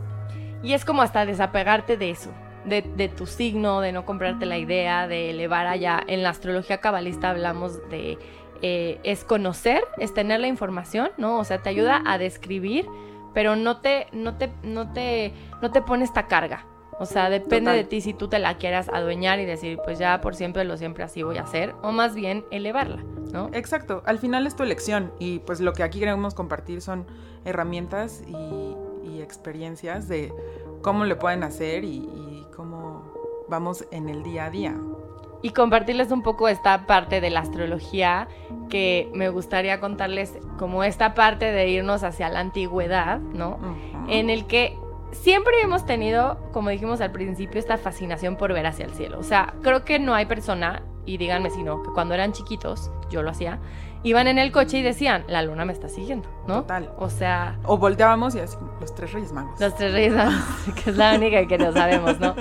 Y 0.62 0.72
es 0.72 0.84
como 0.84 1.02
hasta 1.02 1.26
desapegarte 1.26 1.96
de 1.96 2.10
eso, 2.10 2.30
de, 2.66 2.82
de, 2.82 3.08
tu 3.08 3.26
signo, 3.26 3.80
de 3.80 3.92
no 3.92 4.04
comprarte 4.04 4.46
la 4.46 4.58
idea, 4.58 5.08
de 5.08 5.30
elevar 5.30 5.66
allá. 5.66 6.02
En 6.06 6.22
la 6.22 6.30
astrología 6.30 6.78
cabalista 6.78 7.30
hablamos 7.30 7.88
de... 7.88 8.18
Eh, 8.62 8.98
es 9.04 9.22
conocer, 9.22 9.84
es 9.98 10.14
tener 10.14 10.40
la 10.40 10.46
información, 10.46 11.10
¿no? 11.18 11.38
O 11.38 11.44
sea, 11.44 11.58
te 11.58 11.68
ayuda 11.68 12.02
a 12.06 12.16
describir 12.16 12.86
pero 13.36 13.54
no 13.54 13.82
te, 13.82 14.06
no 14.12 14.38
te, 14.38 14.50
no 14.62 14.94
te, 14.94 15.34
no 15.60 15.70
te 15.70 15.82
pone 15.82 16.04
esta 16.04 16.26
carga. 16.26 16.64
O 16.98 17.04
sea, 17.04 17.28
depende 17.28 17.70
Total. 17.70 17.76
de 17.76 17.84
ti 17.84 18.00
si 18.00 18.14
tú 18.14 18.28
te 18.28 18.38
la 18.38 18.56
quieras 18.56 18.88
adueñar 18.88 19.40
y 19.40 19.44
decir, 19.44 19.78
pues 19.84 19.98
ya 19.98 20.22
por 20.22 20.34
siempre 20.34 20.64
lo 20.64 20.78
siempre 20.78 21.04
así 21.04 21.22
voy 21.22 21.36
a 21.36 21.42
hacer, 21.42 21.74
o 21.82 21.92
más 21.92 22.14
bien 22.14 22.46
elevarla, 22.50 23.04
¿no? 23.34 23.50
Exacto, 23.52 24.02
al 24.06 24.18
final 24.18 24.46
es 24.46 24.56
tu 24.56 24.62
elección 24.62 25.12
y 25.18 25.40
pues 25.40 25.60
lo 25.60 25.74
que 25.74 25.82
aquí 25.82 25.98
queremos 25.98 26.32
compartir 26.32 26.80
son 26.80 27.04
herramientas 27.44 28.22
y, 28.26 28.74
y 29.06 29.20
experiencias 29.20 30.08
de 30.08 30.32
cómo 30.80 31.04
le 31.04 31.14
pueden 31.14 31.42
hacer 31.42 31.84
y, 31.84 32.35
vamos 33.48 33.86
en 33.90 34.08
el 34.08 34.22
día 34.22 34.46
a 34.46 34.50
día 34.50 34.76
y 35.42 35.50
compartirles 35.50 36.10
un 36.10 36.22
poco 36.22 36.48
esta 36.48 36.86
parte 36.86 37.20
de 37.20 37.30
la 37.30 37.40
astrología 37.40 38.28
que 38.68 39.10
me 39.14 39.28
gustaría 39.28 39.80
contarles 39.80 40.36
como 40.58 40.82
esta 40.82 41.14
parte 41.14 41.52
de 41.52 41.68
irnos 41.68 42.02
hacia 42.02 42.28
la 42.28 42.40
antigüedad, 42.40 43.20
¿no? 43.20 43.50
Uh 43.50 43.60
-huh. 43.60 44.06
En 44.08 44.30
el 44.30 44.46
que 44.46 44.76
siempre 45.12 45.54
hemos 45.62 45.86
tenido, 45.86 46.38
como 46.52 46.70
dijimos 46.70 47.00
al 47.00 47.12
principio, 47.12 47.58
esta 47.60 47.76
fascinación 47.76 48.36
por 48.36 48.52
ver 48.52 48.66
hacia 48.66 48.86
el 48.86 48.92
cielo. 48.92 49.18
O 49.18 49.22
sea, 49.22 49.54
creo 49.62 49.84
que 49.84 49.98
no 49.98 50.14
hay 50.14 50.26
persona 50.26 50.82
y 51.04 51.18
díganme 51.18 51.50
si 51.50 51.62
no, 51.62 51.82
que 51.82 51.90
cuando 51.90 52.14
eran 52.14 52.32
chiquitos, 52.32 52.90
yo 53.08 53.22
lo 53.22 53.30
hacía, 53.30 53.60
iban 54.02 54.26
en 54.26 54.38
el 54.38 54.50
coche 54.50 54.78
y 54.78 54.82
decían, 54.82 55.24
la 55.28 55.42
luna 55.42 55.64
me 55.64 55.72
está 55.72 55.88
siguiendo, 55.88 56.28
¿no? 56.46 56.62
Total. 56.62 56.90
O 56.98 57.08
sea... 57.08 57.58
O 57.64 57.78
volteábamos 57.78 58.34
y 58.34 58.40
así, 58.40 58.56
los 58.80 58.94
tres 58.94 59.12
reyes 59.12 59.32
magos. 59.32 59.60
Los 59.60 59.76
tres 59.76 59.92
reyes 59.92 60.14
magos, 60.14 60.34
que 60.84 60.90
es 60.90 60.96
la 60.96 61.14
única 61.14 61.46
que 61.46 61.58
no 61.58 61.72
sabemos, 61.72 62.18
¿no? 62.18 62.34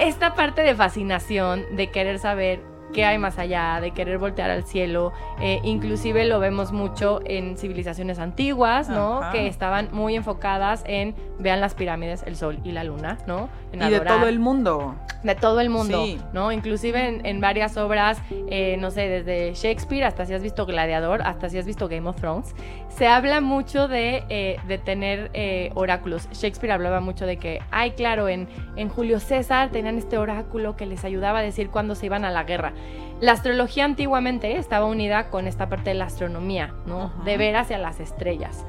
Esta 0.00 0.34
parte 0.34 0.62
de 0.62 0.74
fascinación, 0.74 1.76
de 1.76 1.90
querer 1.90 2.18
saber 2.18 2.62
qué 2.92 3.04
hay 3.04 3.18
más 3.18 3.38
allá, 3.38 3.80
de 3.80 3.92
querer 3.92 4.18
voltear 4.18 4.50
al 4.50 4.64
cielo. 4.64 5.12
Eh, 5.40 5.60
inclusive 5.62 6.24
lo 6.24 6.40
vemos 6.40 6.72
mucho 6.72 7.20
en 7.24 7.56
civilizaciones 7.56 8.18
antiguas, 8.18 8.88
¿no? 8.88 9.20
Que 9.32 9.46
estaban 9.46 9.88
muy 9.92 10.16
enfocadas 10.16 10.82
en, 10.86 11.14
vean 11.38 11.60
las 11.60 11.74
pirámides, 11.74 12.22
el 12.26 12.36
sol 12.36 12.58
y 12.64 12.72
la 12.72 12.84
luna, 12.84 13.18
¿no? 13.26 13.48
y 13.72 13.78
de 13.78 14.00
todo 14.00 14.26
el 14.26 14.38
mundo. 14.38 14.96
De 15.22 15.34
todo 15.34 15.60
el 15.60 15.68
mundo, 15.68 16.02
¿no? 16.32 16.50
Inclusive 16.50 17.20
en, 17.22 17.40
varias 17.40 17.76
obras, 17.76 18.18
eh, 18.30 18.76
no 18.78 18.90
sé, 18.90 19.02
desde 19.02 19.52
Shakespeare 19.54 20.04
hasta 20.04 20.24
si 20.24 20.32
has 20.32 20.42
visto 20.42 20.64
Gladiador, 20.64 21.22
hasta 21.22 21.50
si 21.50 21.58
has 21.58 21.66
visto 21.66 21.88
Game 21.88 22.08
of 22.08 22.16
Thrones, 22.16 22.54
se 22.88 23.06
habla 23.06 23.42
mucho 23.42 23.86
de, 23.86 24.24
eh, 24.30 24.58
de 24.66 24.78
tener 24.78 25.30
oráculos. 25.74 26.28
Shakespeare 26.32 26.72
hablaba 26.72 27.00
mucho 27.00 27.26
de 27.26 27.36
que, 27.36 27.60
ay, 27.70 27.92
claro, 27.92 28.28
en, 28.28 28.48
en 28.76 28.88
Julio 28.88 29.20
César 29.20 29.70
tenían 29.70 29.98
este 29.98 30.18
oráculo 30.18 30.76
que 30.76 30.86
les 30.86 31.04
ayudaba 31.04 31.40
a 31.40 31.42
decir 31.42 31.70
cuándo 31.70 31.94
se 31.94 32.06
iban 32.06 32.24
a 32.24 32.30
la 32.30 32.44
guerra. 32.44 32.72
La 33.20 33.32
astrología 33.32 33.84
antiguamente 33.84 34.56
estaba 34.56 34.86
unida 34.86 35.28
con 35.30 35.46
esta 35.46 35.68
parte 35.68 35.90
de 35.90 35.94
la 35.94 36.06
astronomía, 36.06 36.74
¿no? 36.86 37.12
De 37.24 37.36
ver 37.36 37.56
hacia 37.56 37.76
las 37.76 38.00
estrellas. 38.00 38.64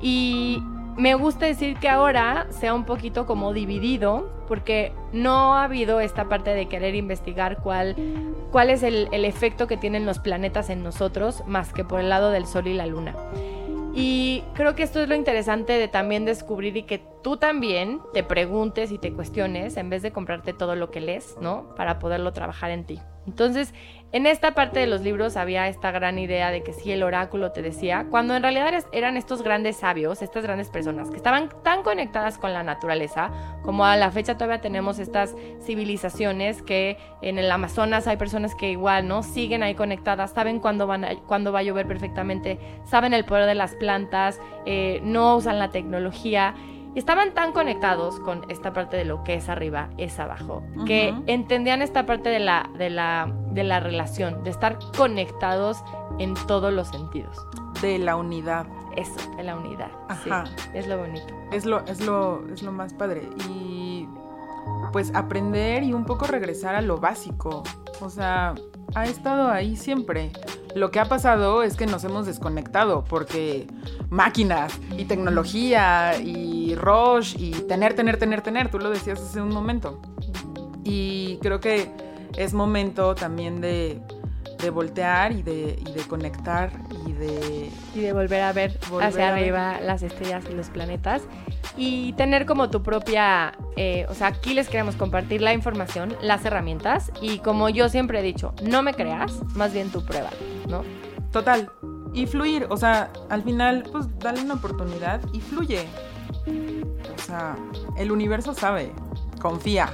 Y 0.00 0.62
me 0.96 1.14
gusta 1.14 1.46
decir 1.46 1.76
que 1.78 1.88
ahora 1.88 2.46
sea 2.50 2.74
un 2.74 2.84
poquito 2.84 3.26
como 3.26 3.52
dividido, 3.52 4.30
porque 4.46 4.92
no 5.12 5.54
ha 5.54 5.64
habido 5.64 6.00
esta 6.00 6.28
parte 6.28 6.54
de 6.54 6.66
querer 6.66 6.94
investigar 6.94 7.58
cuál, 7.58 7.96
cuál 8.50 8.70
es 8.70 8.82
el, 8.82 9.08
el, 9.12 9.24
efecto 9.24 9.66
que 9.66 9.76
tienen 9.76 10.06
los 10.06 10.18
planetas 10.18 10.70
en 10.70 10.82
nosotros, 10.82 11.42
más 11.46 11.72
que 11.72 11.84
por 11.84 12.00
el 12.00 12.08
lado 12.08 12.30
del 12.30 12.46
Sol 12.46 12.66
y 12.66 12.74
la 12.74 12.86
Luna. 12.86 13.14
Y 13.94 14.44
creo 14.54 14.74
que 14.74 14.84
esto 14.84 15.00
es 15.00 15.08
lo 15.08 15.14
interesante 15.14 15.72
de 15.72 15.88
también 15.88 16.24
descubrir 16.24 16.76
y 16.76 16.84
que 16.84 17.02
tú 17.22 17.36
también 17.36 18.00
te 18.12 18.22
preguntes 18.22 18.92
y 18.92 18.98
te 18.98 19.12
cuestiones 19.12 19.76
en 19.76 19.90
vez 19.90 20.02
de 20.02 20.12
comprarte 20.12 20.52
todo 20.52 20.76
lo 20.76 20.90
que 20.90 21.00
lees, 21.00 21.36
¿no? 21.40 21.74
Para 21.74 21.98
poderlo 21.98 22.32
trabajar 22.32 22.70
en 22.70 22.84
ti. 22.84 23.00
Entonces, 23.28 23.74
en 24.10 24.24
esta 24.24 24.54
parte 24.54 24.80
de 24.80 24.86
los 24.86 25.02
libros 25.02 25.36
había 25.36 25.68
esta 25.68 25.90
gran 25.90 26.18
idea 26.18 26.50
de 26.50 26.62
que 26.62 26.72
si 26.72 26.90
el 26.92 27.02
oráculo 27.02 27.52
te 27.52 27.60
decía, 27.60 28.06
cuando 28.10 28.34
en 28.34 28.42
realidad 28.42 28.72
eran 28.90 29.18
estos 29.18 29.42
grandes 29.42 29.76
sabios, 29.76 30.22
estas 30.22 30.44
grandes 30.44 30.70
personas 30.70 31.10
que 31.10 31.16
estaban 31.16 31.50
tan 31.62 31.82
conectadas 31.82 32.38
con 32.38 32.54
la 32.54 32.62
naturaleza, 32.62 33.30
como 33.62 33.84
a 33.84 33.96
la 33.96 34.10
fecha 34.10 34.38
todavía 34.38 34.62
tenemos 34.62 34.98
estas 34.98 35.36
civilizaciones 35.62 36.62
que 36.62 36.96
en 37.20 37.38
el 37.38 37.50
Amazonas 37.50 38.06
hay 38.06 38.16
personas 38.16 38.54
que 38.54 38.70
igual, 38.70 39.06
¿no? 39.06 39.22
Siguen 39.22 39.62
ahí 39.62 39.74
conectadas, 39.74 40.30
saben 40.30 40.58
cuándo, 40.58 40.86
van 40.86 41.04
cuándo 41.26 41.52
va 41.52 41.58
a 41.58 41.62
llover 41.62 41.86
perfectamente, 41.86 42.58
saben 42.86 43.12
el 43.12 43.26
poder 43.26 43.44
de 43.44 43.56
las 43.56 43.74
plantas, 43.74 44.40
eh, 44.64 45.00
no 45.02 45.36
usan 45.36 45.58
la 45.58 45.68
tecnología 45.68 46.54
estaban 46.94 47.34
tan 47.34 47.52
conectados 47.52 48.18
con 48.20 48.44
esta 48.50 48.72
parte 48.72 48.96
de 48.96 49.04
lo 49.04 49.22
que 49.24 49.34
es 49.34 49.48
arriba, 49.48 49.90
es 49.96 50.18
abajo, 50.18 50.62
que 50.86 51.14
entendían 51.26 51.82
esta 51.82 52.06
parte 52.06 52.28
de 52.28 52.38
la, 52.38 52.70
de, 52.78 52.90
la, 52.90 53.32
de 53.50 53.64
la 53.64 53.80
relación, 53.80 54.42
de 54.44 54.50
estar 54.50 54.78
conectados 54.96 55.82
en 56.18 56.34
todos 56.46 56.72
los 56.72 56.88
sentidos. 56.88 57.36
De 57.82 57.98
la 57.98 58.16
unidad. 58.16 58.66
Eso, 58.96 59.20
de 59.36 59.44
la 59.44 59.56
unidad. 59.56 59.90
Ajá. 60.08 60.44
es 60.74 60.88
lo 60.88 60.98
bonito. 60.98 61.34
Es 61.52 61.64
lo, 61.64 61.84
es 61.86 62.04
lo, 62.04 62.44
es 62.52 62.62
lo 62.62 62.72
más 62.72 62.92
padre. 62.94 63.28
Y 63.48 64.08
pues 64.92 65.14
aprender 65.14 65.82
y 65.82 65.92
un 65.92 66.04
poco 66.04 66.26
regresar 66.26 66.74
a 66.74 66.80
lo 66.80 66.98
básico. 66.98 67.62
O 68.00 68.10
sea, 68.10 68.54
ha 68.94 69.04
estado 69.04 69.48
ahí 69.48 69.76
siempre. 69.76 70.32
Lo 70.74 70.90
que 70.90 71.00
ha 71.00 71.06
pasado 71.06 71.62
es 71.62 71.76
que 71.76 71.86
nos 71.86 72.04
hemos 72.04 72.26
desconectado 72.26 73.04
porque 73.04 73.66
máquinas 74.10 74.78
y 74.96 75.06
tecnología 75.06 76.18
y 76.18 76.74
rush 76.74 77.36
y 77.38 77.50
tener, 77.50 77.94
tener, 77.94 78.18
tener, 78.18 78.42
tener, 78.42 78.70
tú 78.70 78.78
lo 78.78 78.90
decías 78.90 79.20
hace 79.20 79.40
un 79.40 79.52
momento. 79.52 80.00
Y 80.84 81.38
creo 81.38 81.60
que 81.60 81.90
es 82.36 82.54
momento 82.54 83.14
también 83.14 83.60
de, 83.60 84.00
voltear 84.70 85.32
y 85.32 85.42
de, 85.42 85.78
y 85.78 85.92
de 85.92 86.00
conectar 86.06 86.70
y 87.06 87.12
de... 87.12 87.70
Y 87.94 88.00
de 88.00 88.12
volver 88.12 88.42
a 88.42 88.52
ver 88.52 88.78
hacia 89.00 89.28
arriba 89.28 89.80
las 89.80 90.02
estrellas 90.02 90.44
y 90.50 90.54
los 90.54 90.68
planetas 90.68 91.22
y 91.76 92.12
tener 92.14 92.44
como 92.44 92.70
tu 92.70 92.82
propia, 92.82 93.56
eh, 93.76 94.04
o 94.08 94.14
sea, 94.14 94.26
aquí 94.28 94.52
les 94.52 94.68
queremos 94.68 94.96
compartir 94.96 95.40
la 95.40 95.54
información, 95.54 96.16
las 96.20 96.44
herramientas 96.44 97.12
y 97.22 97.38
como 97.38 97.68
yo 97.68 97.88
siempre 97.88 98.18
he 98.18 98.22
dicho, 98.22 98.52
no 98.62 98.82
me 98.82 98.94
creas, 98.94 99.40
más 99.54 99.72
bien 99.72 99.90
tu 99.90 100.04
prueba, 100.04 100.30
¿no? 100.68 100.82
Total. 101.32 101.70
Y 102.12 102.26
fluir, 102.26 102.66
o 102.68 102.76
sea, 102.76 103.12
al 103.28 103.42
final, 103.42 103.84
pues 103.92 104.06
dale 104.18 104.40
una 104.42 104.54
oportunidad 104.54 105.20
y 105.32 105.40
fluye. 105.40 105.86
O 107.16 107.22
sea, 107.22 107.56
el 107.96 108.10
universo 108.10 108.54
sabe, 108.54 108.92
confía 109.40 109.92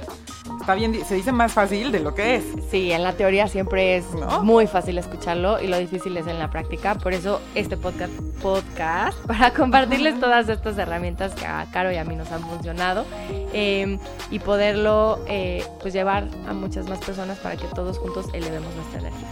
está 0.59 0.75
bien, 0.75 1.05
se 1.05 1.15
dice 1.15 1.31
más 1.31 1.53
fácil 1.53 1.91
de 1.91 1.99
lo 1.99 2.13
que 2.15 2.35
es. 2.35 2.43
Sí, 2.69 2.91
en 2.91 3.03
la 3.03 3.13
teoría 3.13 3.47
siempre 3.47 3.97
es 3.97 4.05
muy 4.41 4.67
fácil 4.67 4.97
escucharlo 4.97 5.61
y 5.61 5.67
lo 5.67 5.77
difícil 5.77 6.15
es 6.17 6.27
en 6.27 6.39
la 6.39 6.49
práctica. 6.49 6.95
Por 6.95 7.13
eso 7.13 7.41
este 7.53 7.77
podcast, 7.77 8.13
podcast 8.41 9.17
para 9.27 9.51
compartirles 9.53 10.19
todas 10.19 10.49
estas 10.49 10.77
herramientas 10.77 11.33
que 11.35 11.45
a 11.45 11.65
Caro 11.71 11.91
y 11.91 11.97
a 11.97 12.03
mí 12.03 12.15
nos 12.15 12.31
han 12.31 12.41
funcionado 12.41 13.05
em, 13.53 13.99
y 14.31 14.39
poderlo 14.39 15.19
eh, 15.27 15.63
pues 15.81 15.93
llevar 15.93 16.27
a 16.47 16.53
muchas 16.53 16.87
más 16.87 16.99
personas 16.99 17.37
para 17.39 17.57
que 17.57 17.67
todos 17.67 17.97
juntos 17.97 18.27
elevemos 18.33 18.73
nuestra 18.75 18.99
energía. 18.99 19.27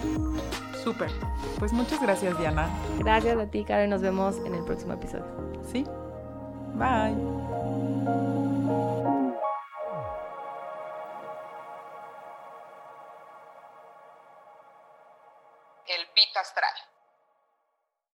Súper. 0.84 1.10
Pues 1.60 1.72
muchas 1.72 2.02
gracias, 2.02 2.38
Diana. 2.38 2.68
Gracias 3.00 3.38
a 3.38 3.46
ti, 3.46 3.64
Caro, 3.64 3.86
y 3.86 3.88
nos 3.88 4.02
vemos 4.02 4.36
en 4.46 4.54
el 4.54 4.64
próximo 4.64 4.94
episodio. 4.94 5.26
Sí. 5.72 5.86
Bye. 6.76 7.16
El 15.96 16.08
pit 16.14 16.38
astral. 16.38 16.93